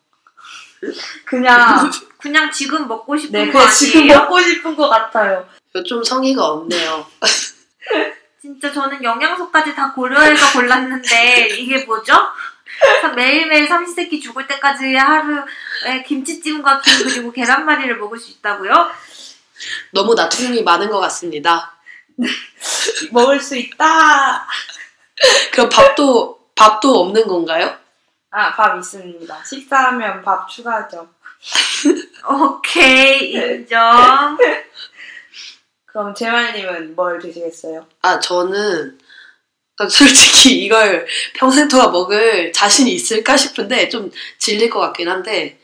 [1.25, 1.89] 그냥
[2.19, 3.73] 그냥 지금 먹고 싶은 네, 거 아니에요?
[3.73, 5.49] 지금 먹고 싶은 것 같아요.
[5.87, 7.07] 좀 성의가 없네요.
[8.41, 12.13] 진짜 저는 영양소까지 다 고려해서 골랐는데 이게 뭐죠?
[13.01, 18.91] 참 매일매일 삼시세끼 죽을 때까지 하루에 김치찜과 김 그리고 계란말이를 먹을 수 있다고요?
[19.93, 21.75] 너무 나툼이 많은 것 같습니다.
[23.13, 24.47] 먹을 수 있다.
[25.53, 27.77] 그럼 밥도 밥도 없는 건가요?
[28.31, 29.45] 아, 밥 있습니다.
[29.45, 31.09] 식사하면 밥 추가죠.
[32.29, 34.39] 오케이 인정.
[35.87, 37.87] 그럼 재말님은 뭘 드시겠어요?
[38.01, 38.99] 아 저는
[39.89, 45.59] 솔직히 이걸 평생 동안 먹을 자신이 있을까 싶은데 좀 질릴 것 같긴 한데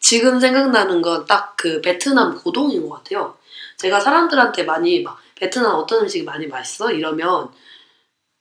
[0.00, 3.36] 지금 생각나는 건 딱 그 베트남 고동인 것 같아요.
[3.78, 7.50] 제가 사람들한테 많이 막 베트남 어떤 음식이 많이 맛있어 이러면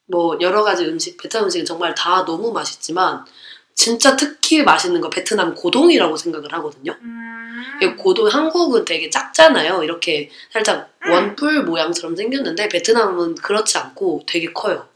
[0.08, 3.26] 뭐 여러 가지 음식 베트남 음식은 정말 다 너무 맛있지만
[3.74, 6.96] 진짜 특히 맛있는 거 베트남 고동이라고 생각을 하거든요.
[7.02, 9.84] 음, 고동 한국은 되게 작잖아요.
[9.84, 11.12] 이렇게 살짝 음.
[11.12, 14.88] 원뿔 모양처럼 생겼는데 베트남은 그렇지 않고 되게 커요.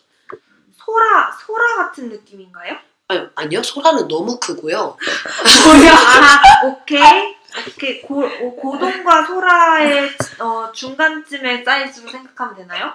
[0.93, 2.75] 소라 소라 같은 느낌인가요?
[3.09, 3.61] 아니, 아니요.
[3.63, 4.97] 소라는 너무 크고요.
[5.01, 7.35] 아 오케이
[7.67, 12.93] 오케이 고, 어, 고동과 소라의 어, 중간쯤의 사이즈로 생각하면 되나요?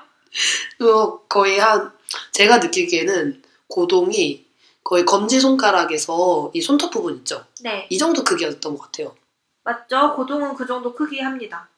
[0.79, 1.93] 그 거의 한
[2.33, 4.45] 제가 느끼기에는 고동이
[4.83, 7.47] 거의 검지 손가락에서 이 손톱 부분 있죠.
[7.63, 9.15] 네 이 정도 크기였던 것 같아요.
[9.63, 10.15] 맞죠.
[10.17, 11.69] 고동은 그 정도 크기 합니다.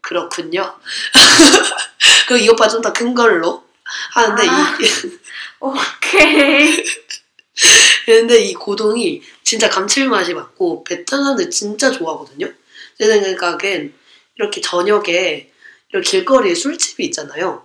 [0.00, 0.74] 그렇군요.
[2.28, 3.64] 그이 오빠 좀 더 큰 걸로
[4.12, 4.78] 하는데 아.
[4.80, 4.84] 이
[5.60, 6.84] 오케이
[8.06, 12.52] 근데 이 고동이 진짜 감칠맛이 많고 베트남 사람들 진짜 좋아하거든요.
[12.98, 13.94] 제 생각엔
[14.36, 15.50] 이렇게 저녁에
[15.90, 17.64] 이렇게 길거리에 술집이 있잖아요.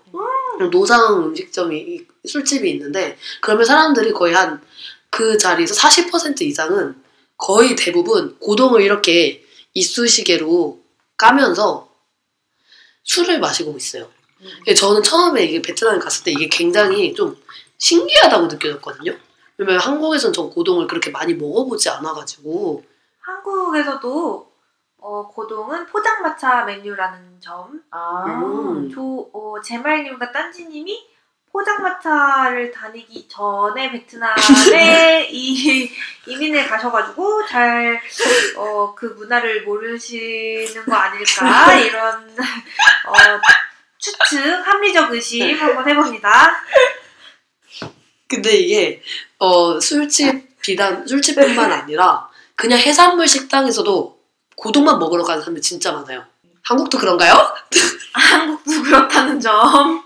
[0.71, 4.61] 노상 음식점이 이- 술집이 있는데 그러면 사람들이 거의 한
[5.09, 7.01] 그 자리에서 40% 이상은
[7.37, 10.83] 거의 대부분 고동을 이렇게 이쑤시개로
[11.17, 11.89] 까면서
[13.03, 14.11] 술을 마시고 있어요.
[14.75, 17.35] 저는 처음에 이게 베트남에 갔을 때 이게 굉장히 좀
[17.77, 19.15] 신기하다고 느껴졌거든요.
[19.57, 22.83] 왜냐면 한국에선 전 고동을 그렇게 많이 먹어보지 않아가지고
[23.19, 24.51] 한국에서도
[24.99, 28.25] 어, 고동은 포장마차 메뉴라는 점 아.
[28.25, 28.89] 음.
[28.91, 31.07] 조, 어, 제말님과 딴지님이
[31.51, 35.89] 포장마차를 다니기 전에 베트남에 이
[36.27, 37.99] 이민을 가셔가지고 잘
[38.57, 43.13] 어, 그 문화를 모르시는 거 아닐까 이런 어,
[43.99, 46.55] 추측 합리적 의심 한번 해봅니다.
[48.27, 49.01] 근데 이게
[49.39, 54.17] 어 술집 비단 술집뿐만 아니라 그냥 해산물 식당에서도
[54.55, 56.25] 고동만 먹으러 가는 사람들 진짜 많아요.
[56.63, 57.33] 한국도 그런가요?
[58.13, 60.03] 한국도 그렇다는 점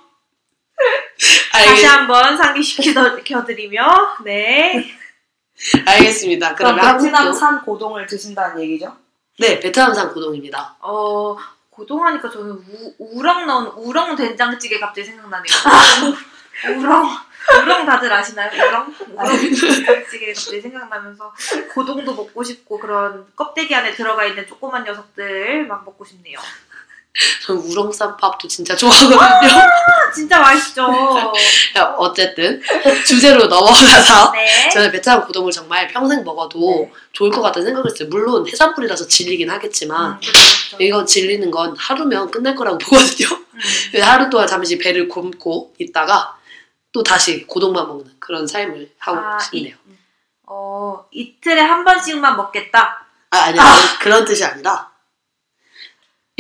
[1.52, 4.86] 다시 한번 상기시켜드리며 네.
[5.86, 6.56] 알겠습니다.
[6.56, 8.96] 그럼 그러면 베트남 한국도 산 고동을 드신다는 얘기죠?
[9.40, 10.76] 네 베트남산 고동입니다.
[10.82, 11.38] 어
[11.72, 15.46] 고동하니까 저는 우, 우렁 넣은 우렁 된장찌개 갑자기 생각나네요.
[16.78, 17.10] 우렁
[17.64, 18.52] 우렁 다들 아시나요?
[18.54, 21.34] 우렁 우렁 된장찌개 갑자기 생각나면서
[21.74, 26.38] 고동도 먹고 싶고 그런 껍데기 안에 들어가 있는 조그만 녀석들 막 먹고 싶네요.
[27.44, 29.20] 전 우렁쌈밥도 진짜 좋아하거든요.
[29.20, 30.88] 아, 진짜 맛있죠.
[31.78, 32.62] 야, 어쨌든
[33.06, 34.70] 주제로 넘어가서 네.
[34.70, 36.92] 저는 베트남 고동을 정말 평생 먹어도 네.
[37.12, 38.08] 좋을 것 같다는 생각을 했어요.
[38.10, 40.78] 물론 해산물이라서 질리긴 하겠지만 음, 그렇죠.
[40.80, 43.28] 이거 질리는 건 하루면 끝날 거라고 보거든요.
[43.30, 44.02] 음.
[44.02, 46.38] 하루 동안 잠시 배를 굶고 있다가
[46.94, 49.76] 또 다시 고동만 먹는 그런 삶을 하고 아, 싶네요.
[49.76, 49.92] 이,
[50.48, 53.06] 어 이틀에 한 번씩만 먹겠다.
[53.32, 53.62] 아, 아니요.
[54.00, 54.91] 그런 뜻이 아니라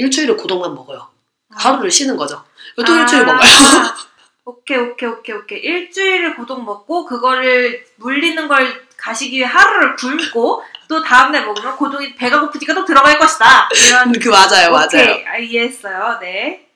[0.01, 1.07] 일주일에 고동만 먹어요.
[1.51, 2.43] 하루를 쉬는 거죠.
[2.75, 3.41] 또 일주일 먹어요.
[4.45, 11.01] 오케이 오케이 오케이 오케이 일주일을 고동 먹고 그거를 물리는 걸 가시기 위해 하루를 굶고 또
[11.03, 13.69] 다음날 먹으면 고동이 배가 고프니까 또 들어갈 것이다.
[13.87, 14.87] 이런 그 맞아요, 맞아요.
[14.87, 16.17] 오케이 아, 이해했어요.
[16.19, 16.67] 네.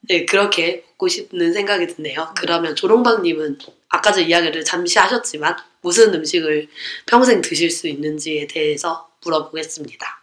[0.00, 2.32] 네, 그렇게 먹고 싶는 생각이 드네요.
[2.36, 3.58] 그러면 조롱박님은
[3.90, 6.68] 아까 전 이야기를 잠시 하셨지만 무슨 음식을
[7.06, 10.22] 평생 드실 수 있는지에 대해서 물어보겠습니다.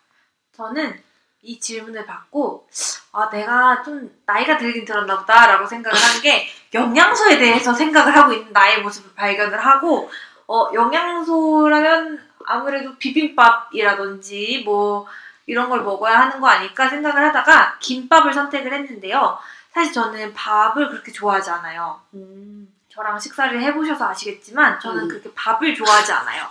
[0.57, 1.04] 저는
[1.45, 2.67] 이 질문을 받고
[3.13, 8.51] 아 내가 좀 나이가 들긴 들었나 보다라고 생각을 한 게 영양소에 대해서 생각을 하고 있는
[8.51, 10.09] 나의 모습을 발견을 하고
[10.47, 15.07] 어 영양소라면 아무래도 비빔밥이라든지 뭐
[15.45, 19.37] 이런 걸 먹어야 하는 거 아닐까 생각을 하다가 김밥을 선택을 했는데요.
[19.73, 21.99] 사실 저는 밥을 그렇게 좋아하지 않아요.
[22.13, 22.73] 음.
[22.89, 25.07] 저랑 식사를 해보셔서 아시겠지만 저는 음.
[25.09, 26.45] 그렇게 밥을 좋아하지 않아요.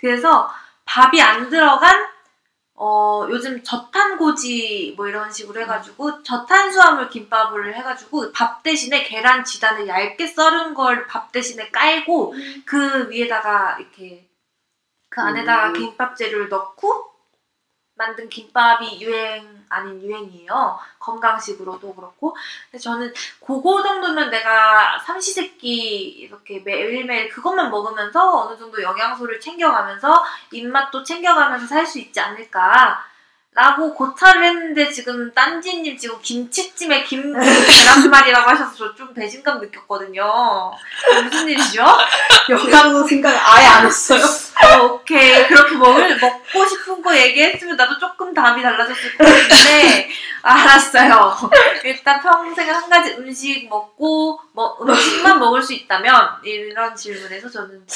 [0.00, 0.50] 그래서
[0.86, 2.06] 밥이 안 들어간
[2.82, 10.26] 어 요즘 저탄고지 뭐 이런 식으로 해가지고 저탄수화물 김밥을 해가지고 밥 대신에 계란 지단을 얇게
[10.26, 14.26] 썰은 걸 밥 대신에 깔고 그 위에다가 이렇게
[15.10, 15.72] 그 안에다가 음.
[15.74, 17.09] 김밥 재료를 넣고
[18.00, 20.78] 만든 김밥이 유행 아닌 유행이에요.
[20.98, 22.34] 건강식으로도 그렇고.
[22.80, 23.12] 저는
[23.44, 31.86] 그거 정도면 내가 삼시세끼 이렇게 매일매일 그것만 먹으면서 어느 정도 영양소를 챙겨가면서 입맛도 챙겨가면서 살
[31.86, 33.09] 수 있지 않을까.
[33.52, 40.72] 라고 고찰을 했는데 지금 딴지님 지금 김치찜에 김 계란말이라고 하셔서 저 좀 배신감 느꼈거든요.
[41.24, 41.84] 무슨 일이죠?
[42.48, 44.22] 영양소 생각 아예 안 했어요.
[44.22, 45.46] 어, 오케이.
[45.48, 50.08] 그렇게 먹을, 먹고 싶은 거 얘기했으면 나도 조금 답이 달라졌을 것 같은데,
[50.42, 51.50] 알았어요.
[51.84, 57.86] 일단 평생에 한 가지 음식 먹고, 뭐, 음식만 먹을 수 있다면, 이런 질문에서 저는,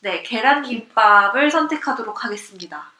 [0.00, 2.90] 네, 계란김밥을 선택하도록 하겠습니다.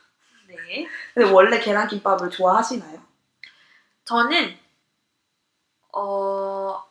[0.49, 0.89] 네.
[1.13, 3.03] 근데 원래 계란김밥을 좋아하시나요?
[4.07, 4.59] 저는,
[5.93, 6.83] 어,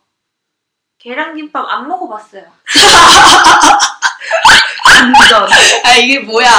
[0.99, 2.43] 계란김밥 안 먹어봤어요.
[4.85, 5.47] 완전.
[5.85, 6.47] 아 이게 뭐야?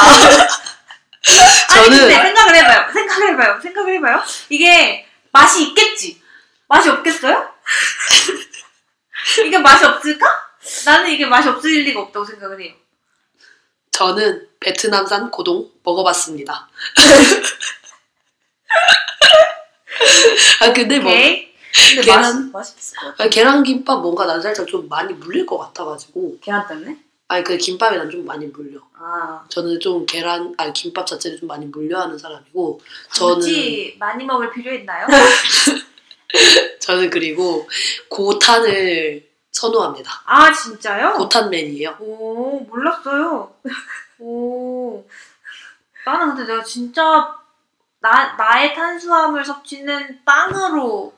[1.70, 2.92] 아니 저는 근데 생각을 해봐요.
[2.92, 3.60] 생각을 해봐요.
[3.60, 4.22] 생각을 해봐요.
[4.48, 6.20] 이게 맛이 있겠지.
[6.66, 7.52] 맛이 없겠어요?
[9.46, 10.26] 이게 맛이 없을까?
[10.84, 12.74] 나는 이게 맛이 없을 리가 없다고 생각을 해요.
[14.02, 16.68] 저는 베트남산 고동 먹어봤습니다.
[20.62, 21.48] 아 근데 뭐 오케이.
[21.74, 22.52] 근데 계란?
[22.52, 23.24] 맛, 맛있을 것 같아.
[23.24, 26.96] 아, 계란 김밥 뭔가 난 살짝 좀 많이 물릴 것 같아가지고 계란 때문에?
[27.26, 28.78] 아니 그 김밥이 난 좀 많이 물려.
[28.96, 32.80] 아, 저는 좀 계란 아니 김밥 자체를 좀 많이 물려하는 사람이고
[33.14, 35.08] 저는 굳이 많이 먹을 필요 있나요?
[36.80, 37.68] 저는 그리고
[38.08, 39.27] 고탄을
[39.58, 40.22] 선호합니다.
[40.24, 41.14] 아 진짜요?
[41.14, 41.96] 고탄맨이에요.
[41.98, 43.52] 오 몰랐어요.
[44.20, 45.04] 오
[46.06, 47.36] 나는 근데 내가 진짜
[48.00, 51.12] 나 나의 탄수화물 섭취는 빵으로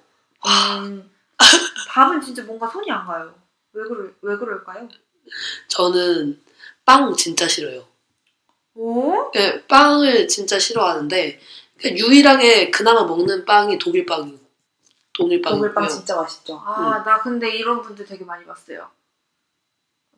[0.47, 1.11] 음,
[1.89, 3.35] 밥은 진짜 뭔가 손이 안 가요.
[3.75, 4.89] 왜 그럴 왜 그럴까요?
[5.69, 6.41] 저는
[6.87, 7.87] 빵 진짜 싫어요.
[8.75, 11.39] 오 네, 빵을 진짜 싫어하는데
[11.79, 14.40] 그냥 유일하게 그나마 먹는 빵이 독일 빵이고
[15.13, 15.69] 독일 빵이고요.
[15.69, 16.63] 독일빵 진짜 맛있죠.
[16.65, 18.89] 아, 나 근데 이런 분들 되게 많이 봤어요.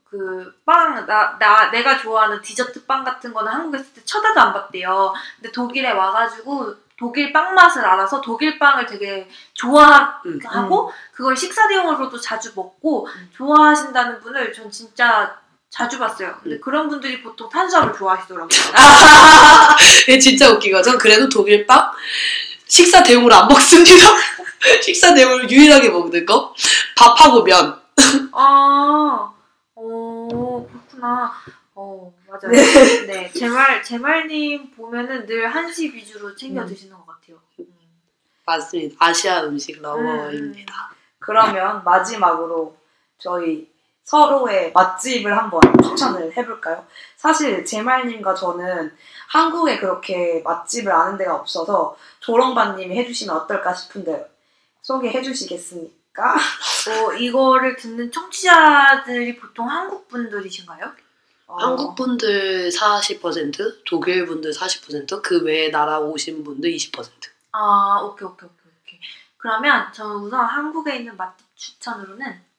[0.04, 4.52] 그, 빵, 나, 나, 내가 좋아하는 디저트 빵 같은 거는 한국에 있을 때 쳐다도 안
[4.52, 5.14] 봤대요.
[5.36, 10.92] 근데 독일에 와가지고 독일 빵 맛을 알아서 독일 빵을 되게 좋아하고, 음.
[11.14, 13.30] 그걸 식사 대용으로도 자주 먹고, 음.
[13.32, 16.36] 좋아하신다는 분을 전 진짜 자주 봤어요.
[16.42, 16.60] 근데 음.
[16.60, 18.48] 그런 분들이 보통 탄수화물 좋아하시더라고요.
[20.20, 21.90] 진짜 웃기고 전 그래도 독일 빵
[22.66, 24.06] 식사 대용으로 안 먹습니다.
[24.82, 26.54] 식사 대용으로 유일하게 먹는 거
[26.96, 27.80] 밥하고 면.
[28.32, 29.32] 아,
[29.74, 31.32] 어, 그렇구나.
[31.74, 32.50] 어, 맞아요.
[33.06, 36.66] 네, 제말, 제말님 보면은 늘 한식 위주로 챙겨 음.
[36.66, 37.38] 드시는 것 같아요.
[37.58, 37.66] 음.
[38.44, 38.96] 맞습니다.
[38.98, 40.90] 아시아 음식 러버입니다.
[41.18, 42.76] 그러면 마지막으로
[43.18, 43.70] 저희
[44.04, 46.84] 서로의 맛집을 한번 추천을 해볼까요?
[47.16, 48.92] 사실 제말님과 저는
[49.28, 54.31] 한국에 그렇게 맛집을 아는 데가 없어서 조롱반님이 해주시면 어떨까 싶은데
[54.82, 56.34] 소개해 주시겠습니까?
[56.34, 60.92] 어, 이거를 듣는 청취자들이 보통 한국 분들이신가요?
[61.46, 67.08] 어, 한국 분들 40%, 독일 분들 40%, 그 외에 나라 오신 분들 20%.
[67.52, 69.00] 아, 오케이, 오케이, 오케이, 오케이.
[69.36, 72.51] 그러면 저는 우선 한국에 있는 맛집 추천으로는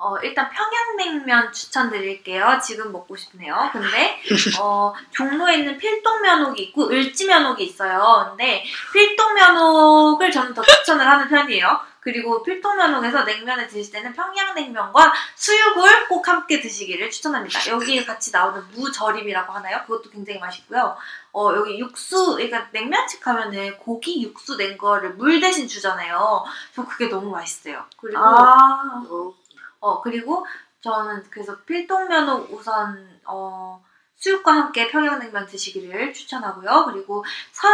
[0.00, 2.60] 어, 일단 평양냉면 추천드릴게요.
[2.62, 3.68] 지금 먹고 싶네요.
[3.72, 4.20] 근데
[4.62, 8.28] 어, 종로에 있는 필동면옥이 있고 을지면옥이 있어요.
[8.30, 11.80] 근데 필동면옥을 저는 더 추천을 하는 편이에요.
[12.00, 17.68] 그리고 필동면옥에서 냉면을 드실 때는 평양냉면과 수육을 꼭 함께 드시기를 추천합니다.
[17.68, 19.82] 여기에 같이 나오는 무절임이라고 하나요?
[19.82, 20.96] 그것도 굉장히 맛있고요.
[21.32, 26.44] 어, 여기 육수, 그러니까 냉면집 가면은 고기 육수 낸 거를 물 대신 주잖아요.
[26.74, 27.84] 저 그게 너무 맛있어요.
[27.96, 29.34] 그리고 아, 어,
[29.80, 30.46] 어 그리고
[30.80, 33.82] 저는 그래서 필동면옥 우선 어
[34.18, 36.86] 수육과 함께 평양냉면 드시기를 추천하고요.
[36.92, 37.70] 그리고 선,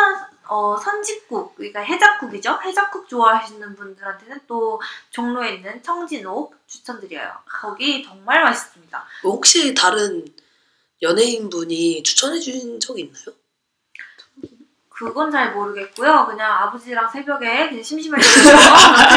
[0.47, 2.61] 어, 선짓국, 그러니까 해장국이죠.
[2.63, 7.33] 해장국 좋아하시는 분들한테는 또 종로에 있는 청진옥 추천드려요.
[7.49, 9.05] 거기 정말 맛있습니다.
[9.23, 10.27] 혹시 다른
[11.01, 13.25] 연예인 분이 추천해 주신 적 있나요?
[14.91, 16.27] 그건 잘 모르겠고요.
[16.27, 18.27] 그냥 아버지랑 새벽에 그냥 심심할 때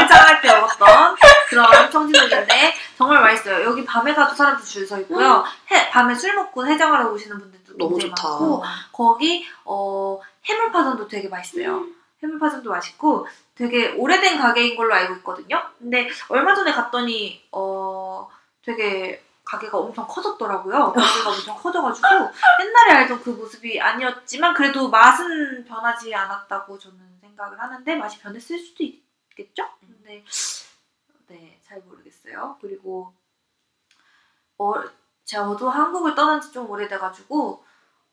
[0.01, 1.15] 해장할 때 먹었던
[1.47, 3.63] 그런 청진옥인데 정말 맛있어요.
[3.65, 5.43] 여기 밤에 가도 사람들 줄 서 있고요.
[5.71, 8.29] 해, 밤에 술 먹고 해장하러 오시는 분들도 너무 굉장히 좋다.
[8.29, 11.85] 많고 거기 어, 해물파전도 되게 맛있어요.
[12.23, 15.61] 해물파전도 맛있고 되게 오래된 가게인 걸로 알고 있거든요.
[15.79, 18.29] 근데 얼마 전에 갔더니 어
[18.63, 20.93] 되게 가게가 엄청 커졌더라고요.
[20.93, 27.95] 가게가 엄청 커져가지고 옛날에 알던 그 모습이 아니었지만 그래도 맛은 변하지 않았다고 저는 생각을 하는데
[27.95, 29.63] 맛이 변했을 수도 있겠죠?
[29.79, 30.23] 근데 네,
[31.67, 32.57] 잘 모르겠어요.
[32.61, 33.13] 그리고
[34.57, 34.73] 어,
[35.25, 37.63] 저도 한국을 떠난 지 좀 오래돼가지고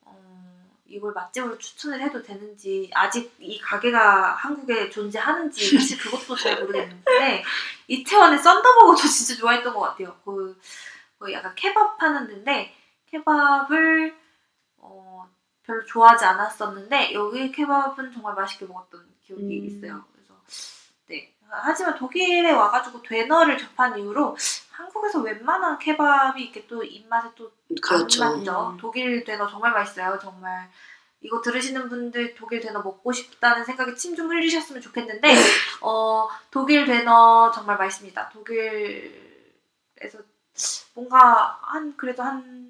[0.02, 7.44] 어, 이걸 맛집으로 추천을 해도 되는지 아직 이 가게가 한국에 존재하는지 사실 그것도 잘 모르겠는데
[7.88, 10.16] 이태원의 썬더버거 저 진짜 좋아했던 것 같아요.
[10.24, 10.58] 그,
[11.18, 12.74] 그 약간 케밥 하는 데인데
[13.06, 14.16] 케밥을
[14.78, 15.30] 어,
[15.62, 19.64] 별로 좋아하지 않았었는데 여기 케밥은 정말 맛있게 먹었던 기억이 음.
[19.66, 20.04] 있어요.
[21.48, 24.36] 하지만 독일에 와가지고 되너를 접한 이후로
[24.70, 27.52] 한국에서 웬만한 케밥이 이렇게 또 입맛에 또
[27.82, 28.24] 그렇죠.
[28.24, 28.70] 맞죠.
[28.72, 28.76] 음.
[28.78, 30.18] 독일 되너 정말 맛있어요.
[30.20, 30.68] 정말
[31.20, 35.34] 이거 들으시는 분들 독일 되너 먹고 싶다는 생각에 침 좀 흘리셨으면 좋겠는데
[35.80, 38.28] 어 독일 되너 정말 맛있습니다.
[38.30, 40.18] 독일에서
[40.94, 42.64] 뭔가 한 그래도 한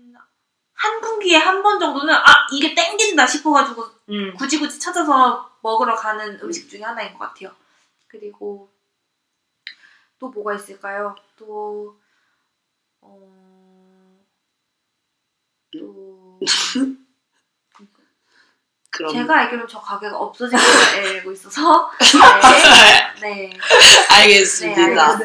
[0.77, 4.35] 한 분기에 한 번 정도는 아 이게 땡긴다 싶어가지고 음.
[4.37, 7.51] 굳이 굳이 찾아서 먹으러 가는 음식 중에 하나인 것 같아요.
[8.15, 8.71] 그리고
[10.21, 11.17] 또 뭐가 있을까요?
[11.37, 11.99] 또
[13.01, 14.25] 어,
[15.73, 16.39] 또
[18.91, 21.91] 그럼 제가 알기로는 저 가게가 없어진 걸로 알고 있어서
[23.21, 23.59] 네, 네, 네,
[24.11, 24.81] 알겠습니다.
[24.81, 25.19] 알겠습니다.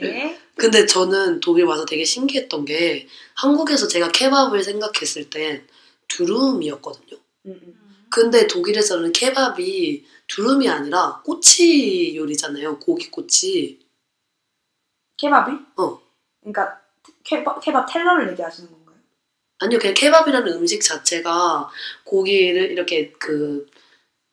[0.00, 0.42] 네.
[0.56, 5.64] 근데 저는 독일 와서 되게 신기했던 게 한국에서 제가 케밥을 생각했을 땐
[6.08, 7.16] 두rum이었거든요.
[7.46, 8.06] 음, 음.
[8.10, 12.78] 근데 독일에서는 케밥이 두rum이 아니라 꼬치 요리잖아요.
[12.78, 13.80] 고기 꼬치.
[15.16, 15.56] 케밥이?
[15.76, 16.00] 어.
[16.40, 16.80] 그러니까
[17.24, 18.96] 케밥, 케밥 텔러를 얘기하시는 건가요?
[19.58, 21.70] 아니요, 그냥 케밥이라는 음식 자체가
[22.04, 23.66] 고기를 이렇게 그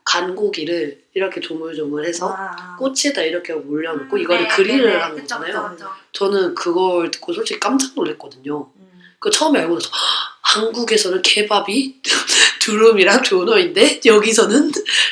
[0.06, 5.00] 간고기를 이렇게 조물조물해서 아, 꼬치에다 이렇게 올려놓고 음, 이거를 네, 그릴을 네, 네.
[5.00, 5.70] 한 그쵸, 거잖아요.
[5.70, 5.90] 그쵸, 그쵸.
[6.12, 8.72] 저는 그걸 듣고 솔직히 깜짝 놀랐거든요.
[8.76, 9.02] 음.
[9.20, 9.90] 그 처음에 알고 나서
[10.42, 12.02] 한국에서는 케밥이
[12.64, 14.72] 두rum이랑 조너인데 여기서는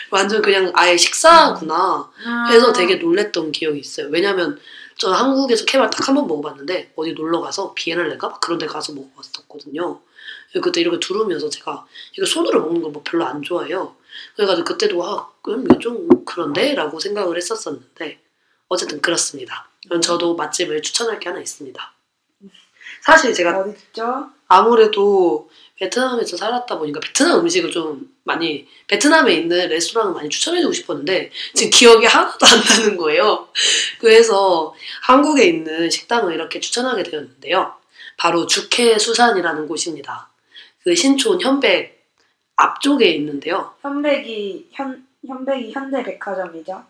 [0.09, 2.09] 완전 그냥 아예 식사구나
[2.49, 2.73] 해서 음.
[2.73, 4.07] 되게 놀랬던 기억이 있어요.
[4.09, 4.57] 왜냐면
[4.97, 8.93] 저는 한국에서 케밥 딱 한 번 먹어봤는데 어디 놀러 가서 비엔날레가 막 그런 데 가서
[8.93, 9.99] 먹어봤었거든요.
[10.61, 11.85] 그때 이렇게 두루면서 제가
[12.17, 13.95] 이거 손으로 먹는 거 뭐 별로 안 좋아해요.
[14.35, 16.73] 그래가지고 그때도 아 그럼 이게 좀 그런데?
[16.75, 18.21] 라고 생각을 했었었는데
[18.69, 19.67] 어쨌든 그렇습니다.
[19.87, 21.93] 그럼 저도 맛집을 추천할 게 하나 있습니다.
[23.01, 23.65] 사실 제가?
[24.47, 25.49] 아무래도
[25.81, 32.05] 베트남에서 살았다 보니까 베트남 음식을 좀 많이 베트남에 있는 레스토랑을 많이 추천해주고 싶었는데 지금 기억이
[32.05, 33.49] 하나도 안 나는 거예요.
[33.99, 37.73] 그래서 한국에 있는 식당을 이렇게 추천하게 되었는데요.
[38.17, 40.29] 바로 죽해수산이라는 곳입니다.
[40.83, 41.99] 그 신촌 현백
[42.55, 43.73] 앞쪽에 있는데요.
[43.81, 46.83] 현백이 현 현백이 현대백화점이죠.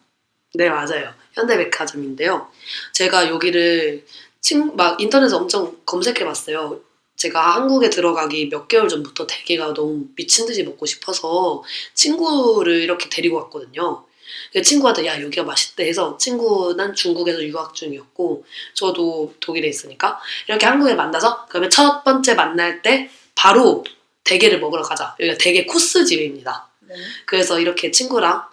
[0.56, 1.14] 네 맞아요.
[1.32, 2.50] 현대백화점인데요.
[2.92, 4.06] 제가 여기를
[4.42, 6.91] 친, 막 인터넷에 엄청 검색해봤어요.
[7.22, 11.64] 제가 한국에 들어가기 몇 개월 전부터 대게가 너무 미친 듯이 먹고 싶어서
[11.94, 14.04] 친구를 이렇게 데리고 왔거든요.
[14.52, 18.44] 그 친구한테 야 여기가 맛있대 해서 친구는 중국에서 유학 중이었고
[18.74, 23.86] 저도 독일에 있으니까 이렇게 한국에 만나서 그러면 첫 번째 만날 때 바로
[24.24, 25.16] 대게를 먹으러 가자.
[25.20, 26.70] 여기가 대게 코스 집입니다.
[26.80, 26.96] 네.
[27.28, 28.46] 그래서 이렇게 친구랑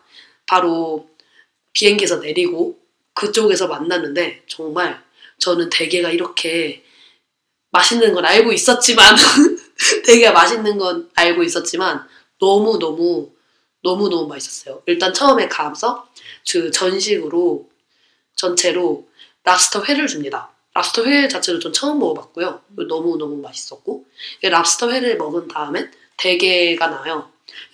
[0.46, 1.08] 바로
[1.72, 2.78] 비행기에서 내리고
[3.14, 5.02] 그쪽에서 만났는데 정말
[5.38, 6.84] 저는 대게가 이렇게
[7.70, 9.16] 맛있는 건 알고 있었지만
[10.06, 12.06] 대게가 맛있는 건 알고 있었지만
[12.40, 13.30] 너무 너무
[13.82, 14.82] 너무 너무 맛있었어요.
[14.86, 16.08] 일단 처음에 가서
[16.50, 17.68] 그 전식으로
[18.34, 19.08] 전체로
[19.44, 20.50] 랍스터 회를 줍니다.
[20.74, 22.62] 랍스터 회 자체를 전 처음 먹어봤고요.
[22.88, 24.04] 너무 너무 맛있었고
[24.42, 27.30] 이 랍스터 회를 먹은 다음엔 대게가 나요.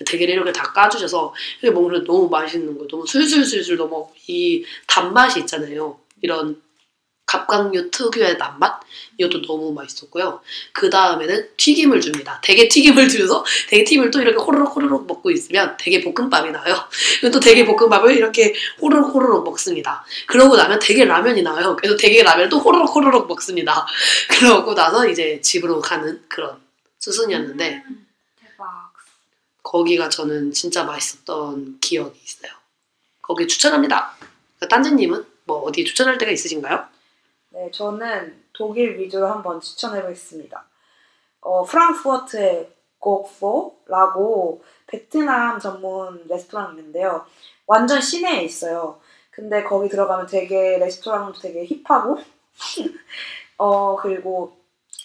[0.06, 2.88] 대게를 이렇게 다 까주셔서 먹으면 너무 맛있는 거예요.
[2.88, 5.98] 너무 술술술술 너무 이 단맛이 있잖아요.
[6.22, 6.62] 이런
[7.34, 8.80] 갑각류 특유의 단맛
[9.18, 10.40] 이것도 너무 맛있었고요.
[10.72, 12.40] 그 다음에는 튀김을 줍니다.
[12.42, 16.52] 대게 튀김을 주셔서 대게 튀김을 또 이렇게 호로록 호로록 먹고 있으면 대게 볶음밥이.
[17.20, 20.04] 그리고 또 대게 볶음밥을 이렇게 호로록 호로록 먹습니다.
[20.26, 21.76] 그러고 나면 대게 라면이 나와요.
[21.76, 23.86] 그래서 대게 라면을 또 호로록 호로록 먹습니다.
[24.30, 26.56] 그러고 나서 이제 집으로 가는 그런
[26.98, 28.06] 수순이었는데 음,
[28.40, 28.92] 대박.
[29.62, 32.52] 거기가 저는 진짜 맛있었던 기억이 있어요.
[33.22, 34.16] 거기 추천합니다.
[34.68, 36.93] 딴지님은 뭐 어디 추천할 데가 있으신가요?
[37.54, 40.64] 네, 저는 독일 위주로 한번 추천해보겠습니다.
[41.40, 47.24] 어, 프랑크푸르트의 곡포라고 베트남 전문 레스토랑이 있는데요.
[47.66, 49.00] 완전 시내에 있어요.
[49.30, 52.18] 근데 거기 들어가면 되게 레스토랑도 되게 힙하고,
[53.58, 54.56] 어, 그리고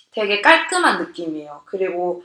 [0.09, 1.61] 되게 깔끔한 느낌이에요.
[1.65, 2.23] 그리고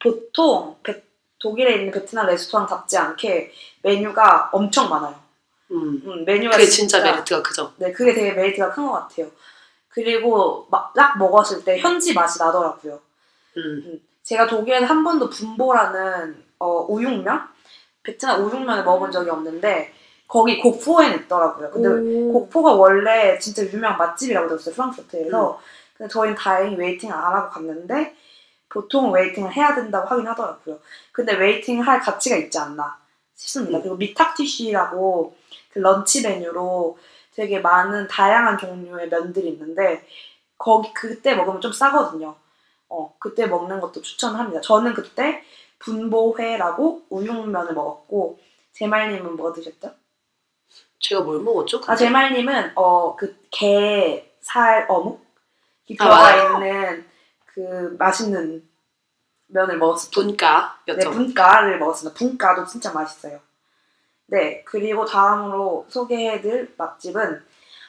[0.00, 1.02] 보통 베-
[1.40, 5.21] 독일에 있는 베트남 레스토랑답지 않게 메뉴가 엄청 많아요.
[5.72, 7.72] 음, 음, 메뉴가 그게 진짜 메리트가 크죠.
[7.76, 9.26] 네, 그게 되게 메리트가 큰 것 같아요.
[9.88, 13.00] 그리고 막 딱 먹었을 때 현지 맛이 나더라고요.
[13.56, 17.40] 음, 제가 독일에서 한 번도 분보라는 어, 우육면?
[18.02, 19.92] 베트남 우육면을 먹어본 적이 없는데
[20.28, 21.70] 거기 곡포에는 있더라고요.
[21.70, 22.32] 근데 오.
[22.32, 24.74] 곡포가 원래 진짜 유명한 맛집이라고 들었어요.
[24.74, 25.52] 프랑크푸르트에서.
[25.52, 25.56] 음.
[25.96, 28.14] 근데 저희는 다행히 waiting을 안 하고 갔는데
[28.70, 30.78] 보통 waiting을 해야 된다고 하긴 하더라고요.
[31.12, 32.98] 근데 waiting 할 가치가 있지 않나
[33.34, 33.78] 싶습니다.
[33.78, 33.82] 음.
[33.82, 35.36] 그리고 Mittagstisch라고
[35.72, 36.98] 그 런치 메뉴로
[37.34, 40.06] 되게 많은 다양한 종류의 면들이 있는데
[40.58, 42.36] 거기 그때 먹으면 좀 싸거든요.
[42.88, 44.60] 어 그때 먹는 것도 추천합니다.
[44.60, 45.42] 저는 그때
[45.78, 48.38] 분보회라고 우육면을 먹었고
[48.72, 49.94] 제말님은 뭐 드셨죠?
[51.00, 51.80] 제가 뭘 먹었죠?
[51.86, 55.24] 아 제말님은 어 그 게살 어묵
[55.88, 56.52] 이 아, 들어가 맞아요.
[56.64, 57.06] 있는
[57.46, 58.68] 그 맛있는
[59.48, 60.10] 면을 먹었었죠.
[60.20, 60.94] 분가였죠.
[60.96, 62.16] 네, 분가를 먹었습니다.
[62.18, 63.40] 분가도 진짜 맛있어요.
[64.28, 67.42] 네, 그리고 다음으로 소개해드릴 맛집은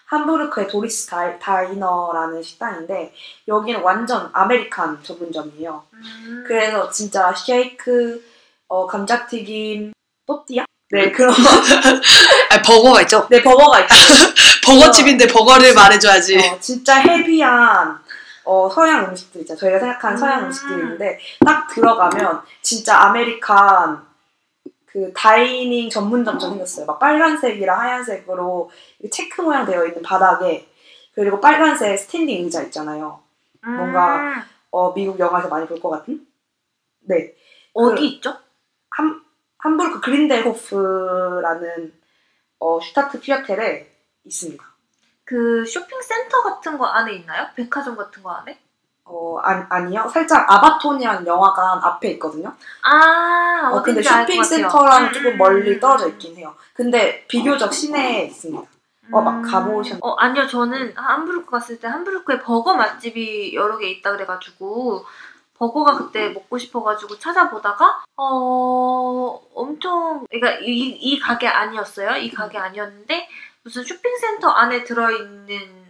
[0.08, 3.14] 함부르크의 도리스 다이- 다이너라는 식당인데
[3.48, 5.84] 여기는 완전 American 전문점이에요.
[5.94, 6.44] 음.
[6.46, 8.24] 그래서 진짜 쉐이크,
[8.68, 9.94] 어, 감자튀김,
[10.28, 10.66] 또띠아?
[10.92, 11.12] 네, 음.
[11.14, 11.34] 그런
[12.52, 13.26] 아 버거가 있죠.
[13.30, 13.90] 네 버거가 있고
[14.68, 16.38] 버거집인데 버거를 말해줘야지.
[16.38, 17.98] 어, 진짜 heavy한
[18.46, 19.60] 어, 서양 음식들 있잖아요.
[19.60, 20.46] 저희가 생각하는 서양 음.
[20.46, 24.06] 음식들이 있는데 딱 들어가면 진짜 American
[24.94, 26.86] 그 dining 전문점처럼 생겼어요.
[26.86, 28.70] 막 빨간색이랑 하얀색으로
[29.12, 30.70] 체크 모양 되어 있는 바닥에
[31.16, 33.20] 그리고 빨간색 standing 의자 있잖아요.
[33.64, 34.42] 뭔가 음,
[34.72, 36.26] 어, 미국 영화에서 많이 볼 것 같은?
[37.02, 37.34] 네.
[37.74, 38.38] 어디 있죠?
[38.92, 39.24] 함,
[39.58, 41.94] 함부르크 그린델호프라는
[42.60, 43.92] 어, Stadtviertel에
[44.26, 44.64] 있습니다.
[45.26, 47.48] 그 쇼핑센터 같은 거 안에 있나요?
[47.56, 48.60] 백화점 같은 거 안에?
[49.14, 50.10] 어, 아, 아니요.
[50.12, 52.52] 살짝 아바톤이라는 영화관 앞에 있거든요.
[52.82, 54.44] 아, 어, 근데 알것 같아요.
[54.44, 56.10] 쇼핑센터랑 조금 음, 멀리 음, 떨어져 음.
[56.12, 56.56] 있긴 해요.
[56.74, 58.64] 근데 비교적 시내에 있습니다.
[59.12, 60.48] 어, 막 가보셨- 어, 아니요.
[60.48, 65.06] 저는 함부르크 갔을 때 함부르크에 버거 맛집이 여러 개 있다 그래가지고
[65.60, 72.16] 버거가 그때 먹고 싶어가지고 찾아보다가 어 엄청 그러니까 이, 이 가게 아니었어요.
[72.18, 73.28] 이 가게 아니었는데
[73.64, 75.83] 무슨 쇼핑센터 안에 들어있는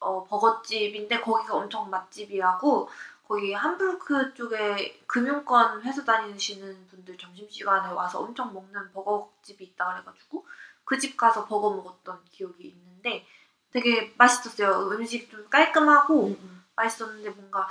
[0.00, 2.88] 어, 버거집인데 거기가 엄청 맛집이라고
[3.28, 10.44] 거기 함부르크 쪽에 금융권 회사 다니시는 분들 점심시간에 와서 엄청 먹는 버거집이 있다 그래가지고
[10.84, 13.24] 그 집 가서 버거 먹었던 기억이 있는데
[13.72, 14.88] 되게 맛있었어요.
[14.90, 16.36] 음식 좀 깔끔하고
[16.74, 17.68] 맛있었는데 뭔가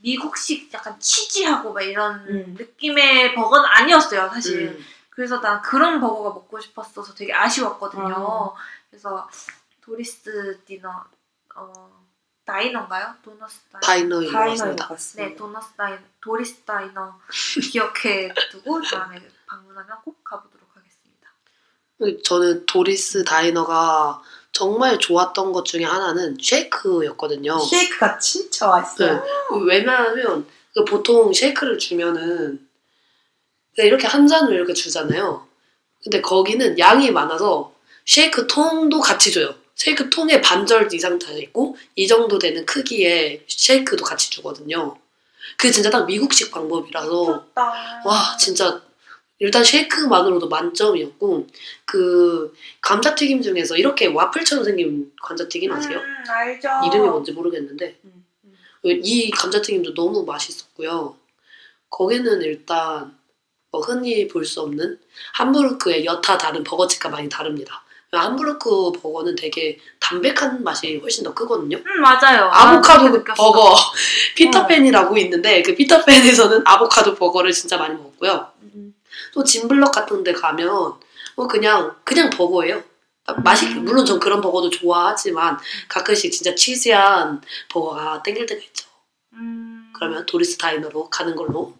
[0.00, 2.56] 미국식 약간 치즈하고 막 이런 음.
[2.58, 4.70] 느낌의 버거는 아니었어요, 사실.
[4.70, 4.84] 음.
[5.10, 8.14] 그래서 난 그런 버거가 먹고 싶었어서 되게 아쉬웠거든요.
[8.18, 8.54] 어.
[8.90, 9.28] 그래서
[9.80, 11.04] 도리스 디너,
[11.58, 12.06] 어,
[12.44, 13.14] 다이너인가요?
[13.22, 13.86] 도너스 다이너.
[14.30, 14.76] 다이너인.
[14.76, 15.36] 것 네.
[15.36, 17.18] 도너스 다이너, 도리스 다이너
[17.72, 22.22] 기억해 두고 다음에 방문하면 꼭 가보도록 하겠습니다.
[22.24, 27.58] 저는 도리스 다이너가 정말 좋았던 것 중에 하나는 쉐이크였거든요.
[27.58, 29.22] 쉐이크가 진짜 맛있어요.
[29.22, 29.28] 네.
[29.66, 32.66] 왜냐하면 그 보통 쉐이크를 주면은
[33.76, 35.46] 이렇게 한 잔을 이렇게 주잖아요.
[36.02, 37.74] 근데 거기는 양이 많아서
[38.06, 39.54] 쉐이크 통도 같이 줘요.
[39.78, 44.98] 쉐이크 통에 반절 이상 다 있고 이 정도 되는 크기의 쉐이크도 같이 주거든요.
[45.56, 48.02] 그게 진짜 딱 미국식 방법이라서 미쳤다.
[48.04, 48.82] 와 진짜
[49.38, 51.46] 일단 쉐이크만으로도 만점이었고
[51.84, 55.98] 그 감자튀김 중에서 이렇게 와플처럼 생긴 감자튀김 아세요?
[56.00, 56.68] 음, 알죠.
[56.86, 58.54] 이름이 뭔지 모르겠는데 음, 음.
[58.84, 61.16] 이 감자튀김도 너무 맛있었고요.
[61.88, 63.16] 거기는 일단
[63.70, 64.98] 뭐 흔히 볼 수 없는
[65.34, 67.84] 함부르크의 여타 다른 버거집과 많이 다릅니다.
[68.10, 71.76] 함부르크 버거는 되게 담백한 맛이 훨씬 더 크거든요.
[71.76, 72.48] 음, 맞아요.
[72.50, 73.34] 아보카도 아.
[73.34, 73.74] 버거
[74.36, 78.50] 피터팬이라고 있는데 그 피터팬에서는 아보카도 버거를 진짜 많이 먹었고요.
[78.62, 78.94] 음.
[79.34, 80.94] 또 진블럭 같은 데 가면
[81.36, 82.82] 뭐 그냥 그냥 버거예요.
[83.44, 83.84] 맛이 음.
[83.84, 88.88] 물론 전 그런 버거도 좋아하지만 가끔씩 진짜 치즈한 버거가 땡길 때가 있죠.
[89.34, 91.76] 음, 그러면 도리스 다이너로 가는 걸로.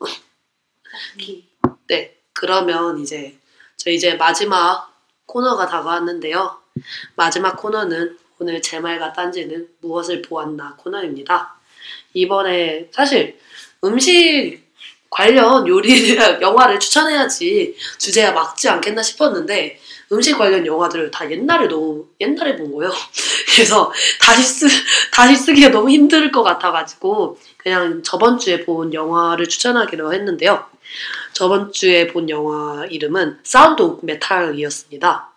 [1.14, 1.48] 오케이.
[1.88, 3.38] 네, 그러면 이제
[3.78, 4.87] 저 이제 마지막
[5.28, 6.56] 코너가 다가왔는데요.
[7.14, 11.54] 마지막 코너는 오늘 제 말과 딴지는 무엇을 보았나 코너입니다.
[12.14, 13.38] 이번에 사실
[13.84, 14.66] 음식
[15.10, 19.80] 관련 요리 영화를 추천해야지 주제가 맞지 않겠나 싶었는데
[20.12, 22.90] 음식 관련 영화들을 다 옛날에 너무 옛날에 본 거예요.
[23.54, 24.66] 그래서 다시 쓰
[25.12, 30.64] 다시 쓰기가 너무 힘들 것 같아가지고 그냥 저번 주에 본 영화를 추천하기로 했는데요.
[31.32, 35.32] 저번 주에 본 영화 이름은 사운드 오브 메탈이었습니다.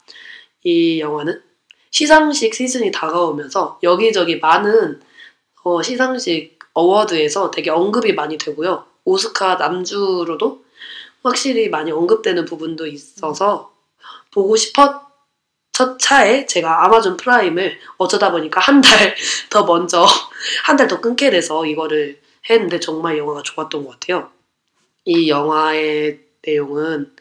[0.64, 1.42] 이 영화는
[1.92, 5.02] 시상식 시즌이 다가오면서 여기저기 많은
[5.64, 8.86] 어, 시상식 award에서 되게 언급이 많이 되고요.
[9.04, 10.64] 오스카 남주로도
[11.24, 13.74] 확실히 많이 언급되는 부분도 있어서
[14.32, 19.16] 보고 싶었던 차에 제가 아마존 프라임을 어쩌다 보니까 한 달
[19.50, 20.06] 더 먼저
[20.66, 24.32] 한 달 더 끊게 돼서 이거를 했는데 정말 영화가 좋았던 것 같아요.
[25.06, 27.16] 이 영화의 내용은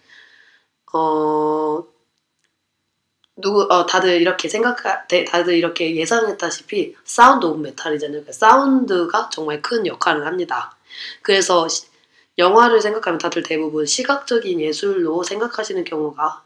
[0.92, 1.84] 어
[3.36, 8.24] 누구 어 다들 이렇게 생각 다들 이렇게 예상했다시피 사운드 오브 메탈이잖아요.
[8.24, 10.76] 그 사운드가 정말 큰 역할을 합니다.
[11.22, 11.86] 그래서 시-
[12.38, 16.42] 영화를 생각하면 다들 대부분 시각적인 예술로 생각하시는 경우가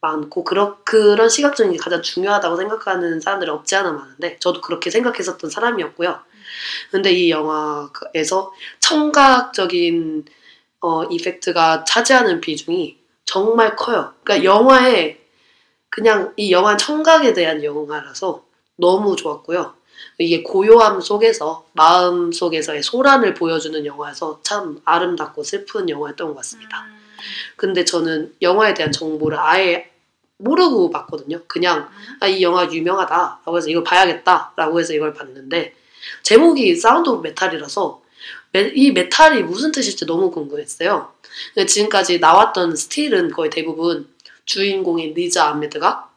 [0.00, 5.50] 많고 그런 그런 시각적인 게 가장 중요하다고 생각하는 사람들이 없지 않아 많은데 저도 그렇게 생각했었던
[5.50, 6.20] 사람이었고요.
[6.90, 10.24] 근데 이 영화에서 청각적인
[10.84, 14.12] 어, 이펙트가 차지하는 비중이 정말 커요.
[14.22, 15.18] 그러니까 영화에
[15.88, 18.44] 그냥 이 영화 청각에 대한 영화라서
[18.76, 19.72] 너무 좋았고요.
[20.18, 26.82] 이게 고요함 속에서 마음 속에서의 소란을 보여주는 영화여서 참 아름답고 슬픈 영화였던 것 같습니다.
[26.82, 26.98] 음,
[27.56, 29.90] 근데 저는 영화에 대한 정보를 아예
[30.36, 31.40] 모르고 봤거든요.
[31.46, 31.88] 그냥
[32.20, 35.74] 아, 이 영화 유명하다라고 해서 이걸 봐야겠다라고 해서 이걸 봤는데
[36.24, 38.03] 제목이 사운드 오브 메탈이라서 메-
[38.54, 41.12] 이 메탈이 무슨 뜻일지 너무 궁금했어요.
[41.66, 44.08] 지금까지 나왔던 스틸은 거의 대부분
[44.44, 46.10] 주인공인 리즈 아메드가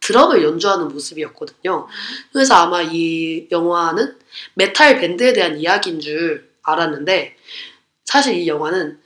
[0.00, 1.86] 드럼을 연주하는 모습이었거든요.
[2.32, 4.16] 그래서 아마 이 영화는
[4.54, 7.36] 메탈 밴드에 대한 이야기인 줄 알았는데
[8.04, 8.98] 사실 이 영화는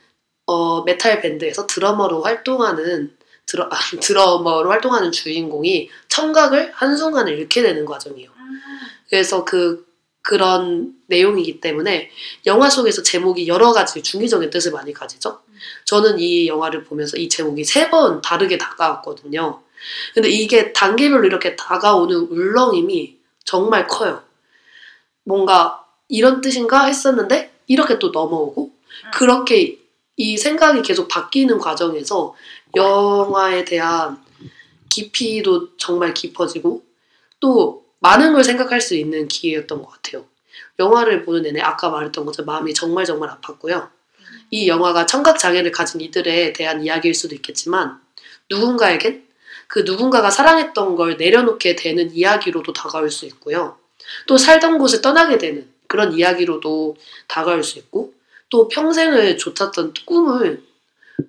[0.46, 3.16] 어, 메탈 밴드에서 드러머로 활동하는
[3.46, 8.30] 드러, 아, 드러머로 활동하는 주인공이 청각을 한순간에 잃게 되는 과정이에요.
[8.30, 8.60] 음.
[9.08, 9.86] 그래서 그
[10.22, 12.10] 그런 내용이기 때문에
[12.46, 15.40] 영화 속에서 제목이 여러 가지 중의적인 뜻을 많이 가지죠.
[15.84, 19.60] 저는 이 영화를 보면서 이 제목이 세 번 다르게 다가왔거든요.
[20.14, 24.22] 근데 이게 단계별로 이렇게 다가오는 울렁임이 정말 커요.
[25.24, 28.70] 뭔가 이런 뜻인가 했었는데 이렇게 또 넘어오고
[29.12, 29.78] 그렇게
[30.16, 32.34] 이 생각이 계속 바뀌는 과정에서
[32.76, 34.22] 영화에 대한
[34.88, 36.84] 깊이도 정말 깊어지고
[37.40, 40.26] 또 많은 걸 생각할 수 있는 기회였던 것 같아요.
[40.78, 43.88] 영화를 보는 내내 아까 말했던 것처럼 마음이 정말 정말 아팠고요.
[44.50, 48.00] 이 영화가 청각 장애를 가진 이들에 대한 이야기일 수도 있겠지만
[48.50, 49.24] 누군가에겐
[49.68, 53.78] 그 누군가가 사랑했던 걸 내려놓게 되는 이야기로도 다가올 수 있고요.
[54.26, 56.96] 또 살던 곳을 떠나게 되는 그런 이야기로도
[57.28, 58.14] 다가올 수 있고
[58.50, 60.62] 또 평생을 좇았던 꿈을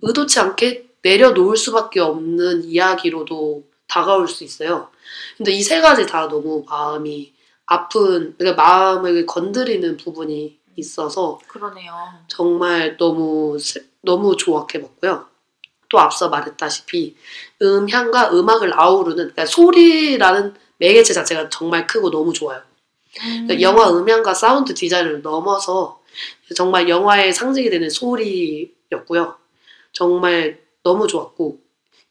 [0.01, 4.89] 의도치 않게 내려놓을 수밖에 없는 이야기로도 다가올 수 있어요.
[5.37, 7.33] 근데 이 세 가지 다 너무 마음이
[7.65, 11.93] 아픈, 그러니까 마음을 건드리는 부분이 있어서 그러네요.
[12.27, 15.27] 정말 너무 세- 너무 좋았게 봤고요.
[15.89, 17.15] 또 앞서 말했다시피
[17.61, 22.61] 음향과 음악을 아우르는 그러니까 소리라는 매개체 자체가 정말 크고 너무 좋아요.
[23.13, 26.01] 그러니까 영화 음향과 사운드 디자인을 넘어서
[26.55, 29.35] 정말 영화의 상징이 되는 소리였고요.
[29.93, 31.59] 정말 너무 좋았고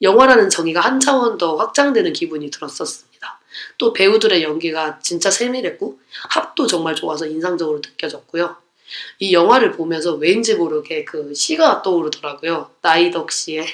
[0.03, 3.40] 영화라는 정의가 한 차원 더 확장되는 기분이 들었었습니다.
[3.78, 6.00] 또 배우들의 연기가 진짜 세밀했고
[6.30, 8.57] 합도 정말 좋아서 인상적으로 느껴졌고요.
[9.20, 12.70] 이 영화를 보면서 왠지 모르게 그 시가 떠오르더라고요.
[12.82, 13.66] 나이덕 씨의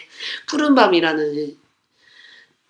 [0.47, 1.57] 푸른 밤이라는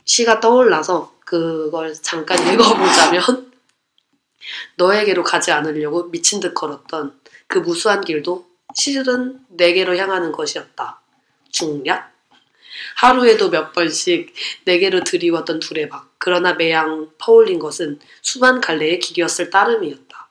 [0.04, 3.52] 시가 떠올라서 그걸 잠깐 읽어보자면
[4.76, 11.00] 너에게로 가지 않으려고 미친 듯 걸었던 그 무수한 길도 실은 내게로 향하는 것이었다.
[11.50, 12.17] 중략?
[12.96, 16.14] 하루에도 몇 번씩 내게로 드리웠던 두레박.
[16.18, 20.28] 그러나 매양 퍼올린 것은 수만 갈래의 길이었을 따름이었다.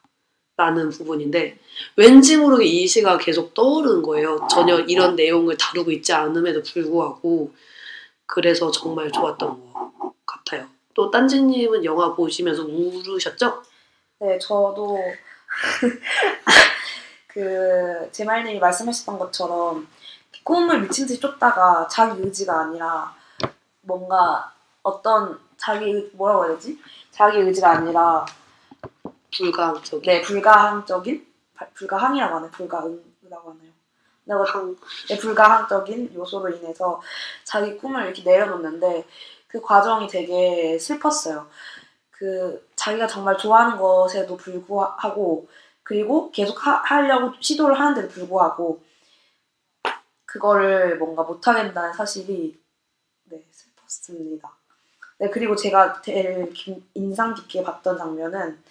[0.57, 1.59] 라는 부분인데
[1.95, 4.47] 왠지 모르게 이 시가 계속 떠오르는 거예요.
[4.49, 7.53] 전혀 이런 내용을 다루고 있지 않음에도 불구하고
[8.25, 10.67] 그래서 정말 좋았던 것 같아요.
[10.95, 13.61] 또 딴지님은 영화 보시면서 울으셨죠?
[14.19, 14.99] 네, 저도
[17.27, 19.87] 그 제말님이 말씀하셨던 것처럼
[20.47, 23.13] 꿈을 미친 듯이 쫓다가 자기 의지가 아니라
[23.81, 26.79] 뭔가 어떤 자기 의- 뭐라고 해야 되지?
[27.11, 28.25] 자기 의지가 아니라
[29.35, 32.51] 불가항적인 네 불가항적인 바- 불가항이라고 하나요?
[32.51, 33.71] 불가응이라고 하나요?
[34.23, 34.77] 내가 항
[35.09, 37.01] 네, 불가항적인 요소로 인해서
[37.43, 39.05] 자기 꿈을 이렇게 내려놓는데
[39.49, 41.45] 그 과정이 되게 슬펐어요.
[42.11, 45.49] 그 자기가 정말 좋아하는 것에도 불구하고
[45.83, 48.86] 그리고 계속 하, 하려고 시도를 하는데도 불구하고
[50.37, 52.57] 그거를 뭔가 못하겠다는 사실이
[53.25, 54.55] 네 슬펐습니다.
[55.19, 58.61] 네 그리고 제가 제일 긴- 인상 깊게 봤던 장면은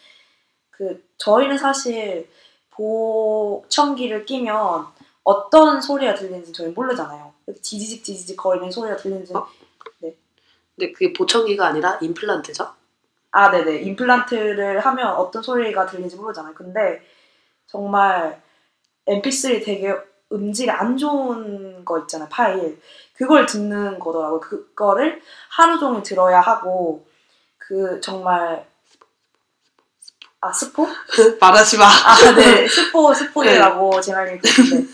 [0.70, 2.28] 그 저희는 사실
[2.70, 4.86] 보청기를 끼면
[5.24, 7.32] 어떤 소리가 들리는지 저희 모르잖아요.
[7.60, 9.46] 지지직 지지직 거리는 소리가 들리는지 어?
[9.98, 12.68] 근데 그게 보청기가 아니라 임플란트죠?
[13.32, 16.54] 아 네네 임플란트를 하면 어떤 소리가 들리는지 모르잖아요.
[16.54, 17.02] 근데
[17.66, 18.40] 정말
[19.06, 19.94] MP3 되게
[20.32, 22.80] 음질이 안 좋은 거 있잖아요 파일
[23.14, 24.40] 그걸 듣는 거더라고요.
[24.40, 27.06] 그거를 하루 종일 들어야 하고
[27.58, 28.66] 그 정말
[30.40, 30.86] 아 스포?
[31.40, 31.86] 말하지 마.
[31.86, 34.92] 아 네 스포 스포이라고 제 말이 그랬는데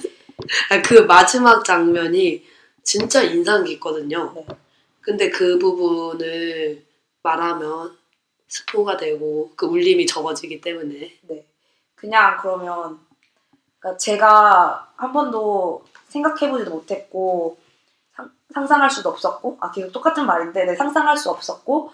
[0.85, 2.45] 그 마지막 장면이
[2.83, 4.33] 진짜 인상 깊거든요.
[4.37, 4.47] 네.
[5.01, 6.85] 근데 그 부분을
[7.23, 7.97] 말하면
[8.49, 11.47] 스포가 되고 그 울림이 적어지기 때문에 네.
[11.97, 13.01] 그냥 그러면
[13.83, 17.59] 그러니까 제가 한 번도 생각해보지도 못했고
[18.15, 21.91] 상, 상상할 수도 없었고 아 계속 똑같은 말인데 네, 상상할 수 없었고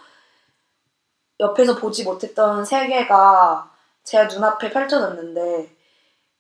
[1.41, 3.71] 옆에서 보지 못했던 세계가
[4.05, 5.75] 제 눈앞에 펼쳐졌는데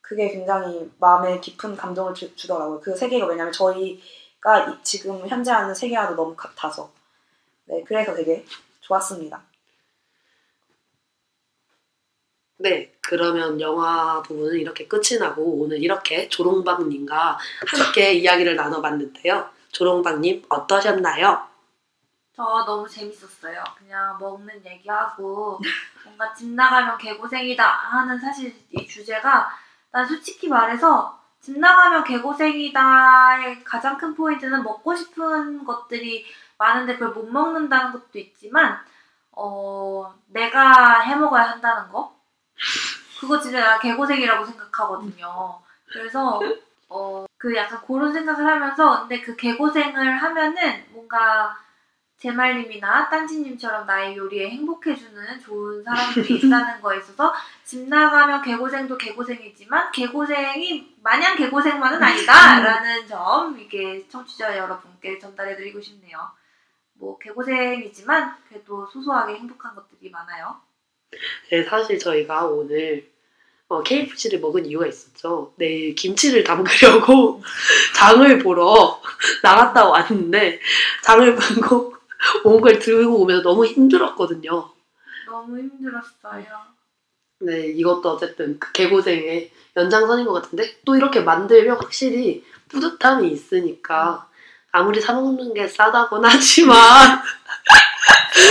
[0.03, 2.81] 그게 굉장히 마음에 깊은 감동을 주, 주더라고요.
[2.81, 6.91] 그 세계가 왜냐면 저희가 이- 지금 현재 하는 세계와도 너무 같아서
[7.67, 8.45] 네 그래서 되게
[8.81, 9.43] 좋았습니다.
[12.61, 19.49] 네 그러면 영화 부분은 이렇게 끝이 나고 오늘 이렇게 조롱박님과 함께 이야기를 나눠봤는데요.
[19.71, 21.47] 조롱박님 어떠셨나요?
[22.35, 23.63] 저 너무 재밌었어요.
[23.77, 25.61] 그냥 먹는 얘기하고
[26.05, 29.49] 뭔가 집 나가면 개고생이다 하는 사실 이 주제가
[29.93, 36.27] 난 솔직히 말해서 집 나가면 개고생이다의 가장 큰 포인트는 먹고 싶은 것들이
[36.59, 38.79] 많은데 그걸 못 먹는다는 것도 있지만
[39.31, 42.18] 어 내가 해 먹어야 한다는 거
[43.21, 45.61] 그거 진짜 나 개고생이라고 생각하거든요.
[45.87, 46.41] 그래서
[46.89, 51.57] 어, 그 약간 그런 생각을 하면서 근데 그 개고생을 하면은 뭔가
[52.19, 57.33] 제말님이나 딴지님처럼 나의 요리에 행복해주는 좋은 사람들이 있다는 거에 있어서
[57.63, 66.19] 집 나가면 개고생도 개고생이지만 개고생이 마냥 개고생만은 아니다라는 점 이게 청취자 여러분께 전달해드리고 싶네요.
[66.95, 70.61] 뭐 개고생이지만 그래도 소소하게 행복한 것들이 많아요.
[71.51, 73.09] 네, 사실 저희가 오늘
[73.69, 75.53] 어, KFC를 먹은 이유가 있었죠.
[75.57, 77.43] 내일 김치를 담그려고
[77.95, 79.01] 장을 보러
[79.43, 80.61] 나갔다 왔는데
[81.03, 81.95] 장을 보고
[82.45, 84.71] 온 걸 들고 오면서 너무 힘들었거든요.
[85.27, 86.45] 너무 힘들었어요.
[87.41, 94.29] 네, 이것도 어쨌든 그 개고생의 연장선인 것 같은데 또 이렇게 만들면 확실히 뿌듯함이 있으니까
[94.73, 97.21] 아무리 사 먹는 게 싸다곤 하지만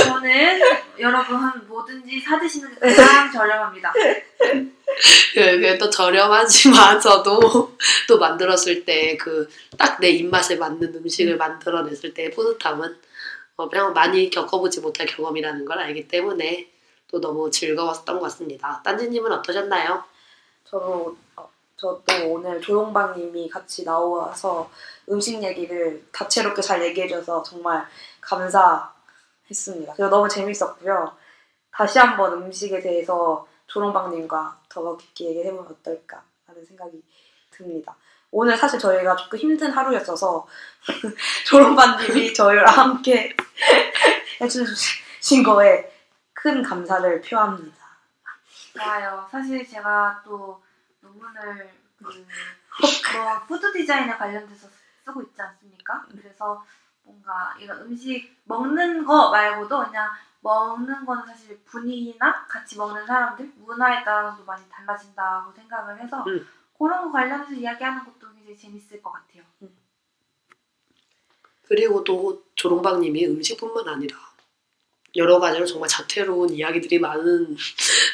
[0.06, 0.60] 저는
[1.00, 1.38] 여러분
[1.68, 3.94] 뭐든지 사드시는 게 가장 저렴합니다.
[5.34, 7.76] 그게 또 저렴하지마저도
[8.08, 9.48] 또 만들었을 때 그
[9.78, 12.98] 딱 내 입맛에 맞는 음식을 만들어냈을 때의 뿌듯함은
[13.58, 16.70] 어, 그냥 많이 겪어보지 못할 경험이라는 걸 알기 때문에
[17.10, 18.82] 또 너무 즐거웠던 것 같습니다.
[18.84, 20.04] 딴지님은 어떠셨나요?
[20.66, 24.70] 저도 어, 저도 오늘 조용방님이 같이 나와서
[25.10, 27.86] 음식 얘기를 다채롭게 잘 얘기해줘서 정말
[28.22, 28.92] 감사
[29.50, 29.94] 했습니다.
[29.94, 31.16] 그래서 너무 재밌었고요.
[31.72, 37.04] 다시 한번 음식에 대해서 조롱방님과 더 깊게 얘기해보면 어떨까 하는 생각이
[37.52, 37.96] 듭니다.
[38.32, 40.48] 오늘 사실 저희가 조금 힘든 하루였어서
[41.48, 43.36] 조롱방님이 저희랑 함께
[44.42, 45.92] 해주신 거에
[46.34, 47.78] 큰 감사를 표합니다.
[48.74, 49.28] 좋아요.
[49.32, 50.62] 사실 제가 또
[51.02, 51.70] 논문을
[52.00, 54.68] 그뭐 푸드 디자인에 관련돼서
[55.04, 56.06] 쓰고 있지 않습니까?
[56.12, 56.64] 그래서
[57.08, 64.04] 뭔가 이런 음식 먹는 거 말고도 그냥 먹는 거는 사실 분위기나 같이 먹는 사람들 문화에
[64.04, 66.46] 따라서도 많이 달라진다고 생각을 해서 음.
[66.78, 69.44] 그런 거 관련해서 이야기하는 것도 굉장히 재밌을 것 같아요.
[71.64, 74.18] 그리고 또 조롱박님이 음식뿐만 아니라
[75.16, 77.58] 여러 가지로 정말 자태로운 이야기들이 많은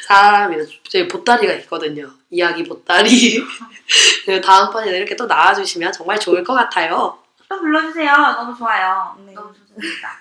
[0.06, 2.10] 사람이라 제 보따리가 있거든요.
[2.30, 3.40] 이야기 보따리.
[4.24, 7.23] 그래서 다음 번에 이렇게 또 나와주시면 정말 좋을 것 같아요.
[7.48, 8.12] 또 불러주세요.
[8.12, 9.16] 너무 좋아요.
[9.26, 9.32] 네.
[9.32, 10.20] 너무 좋습니다.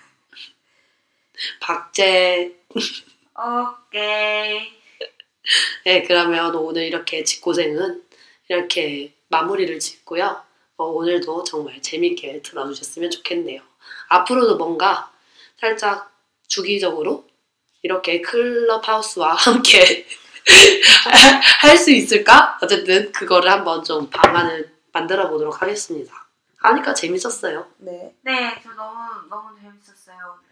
[1.60, 2.56] 박제.
[3.36, 4.74] 오케이.
[5.86, 8.04] 네, 그러면 오늘 이렇게 집고생은
[8.50, 10.42] 이렇게 마무리를 짓고요.
[10.78, 13.62] 어, 오늘도 정말 재밌게 들어주셨으면 좋겠네요.
[14.10, 15.12] 앞으로도 뭔가
[15.60, 16.12] 살짝
[16.48, 17.28] 주기적으로
[17.82, 20.08] 이렇게 클럽하우스와 함께
[21.62, 22.58] 할 수 있을까?
[22.62, 26.23] 어쨌든 그거를 한번 좀 방안을 만들어 보도록 하겠습니다.
[26.64, 27.68] 하니까 재밌었어요.
[27.78, 28.16] 네.
[28.22, 30.49] 네, 저 너무 너무 재밌었어요 오늘.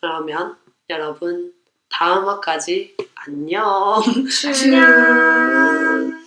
[0.00, 0.58] 그러면
[0.90, 1.54] 여러분
[1.90, 4.00] 다음 화까지 안녕.
[4.06, 4.74] 음.
[4.74, 6.17] 안녕.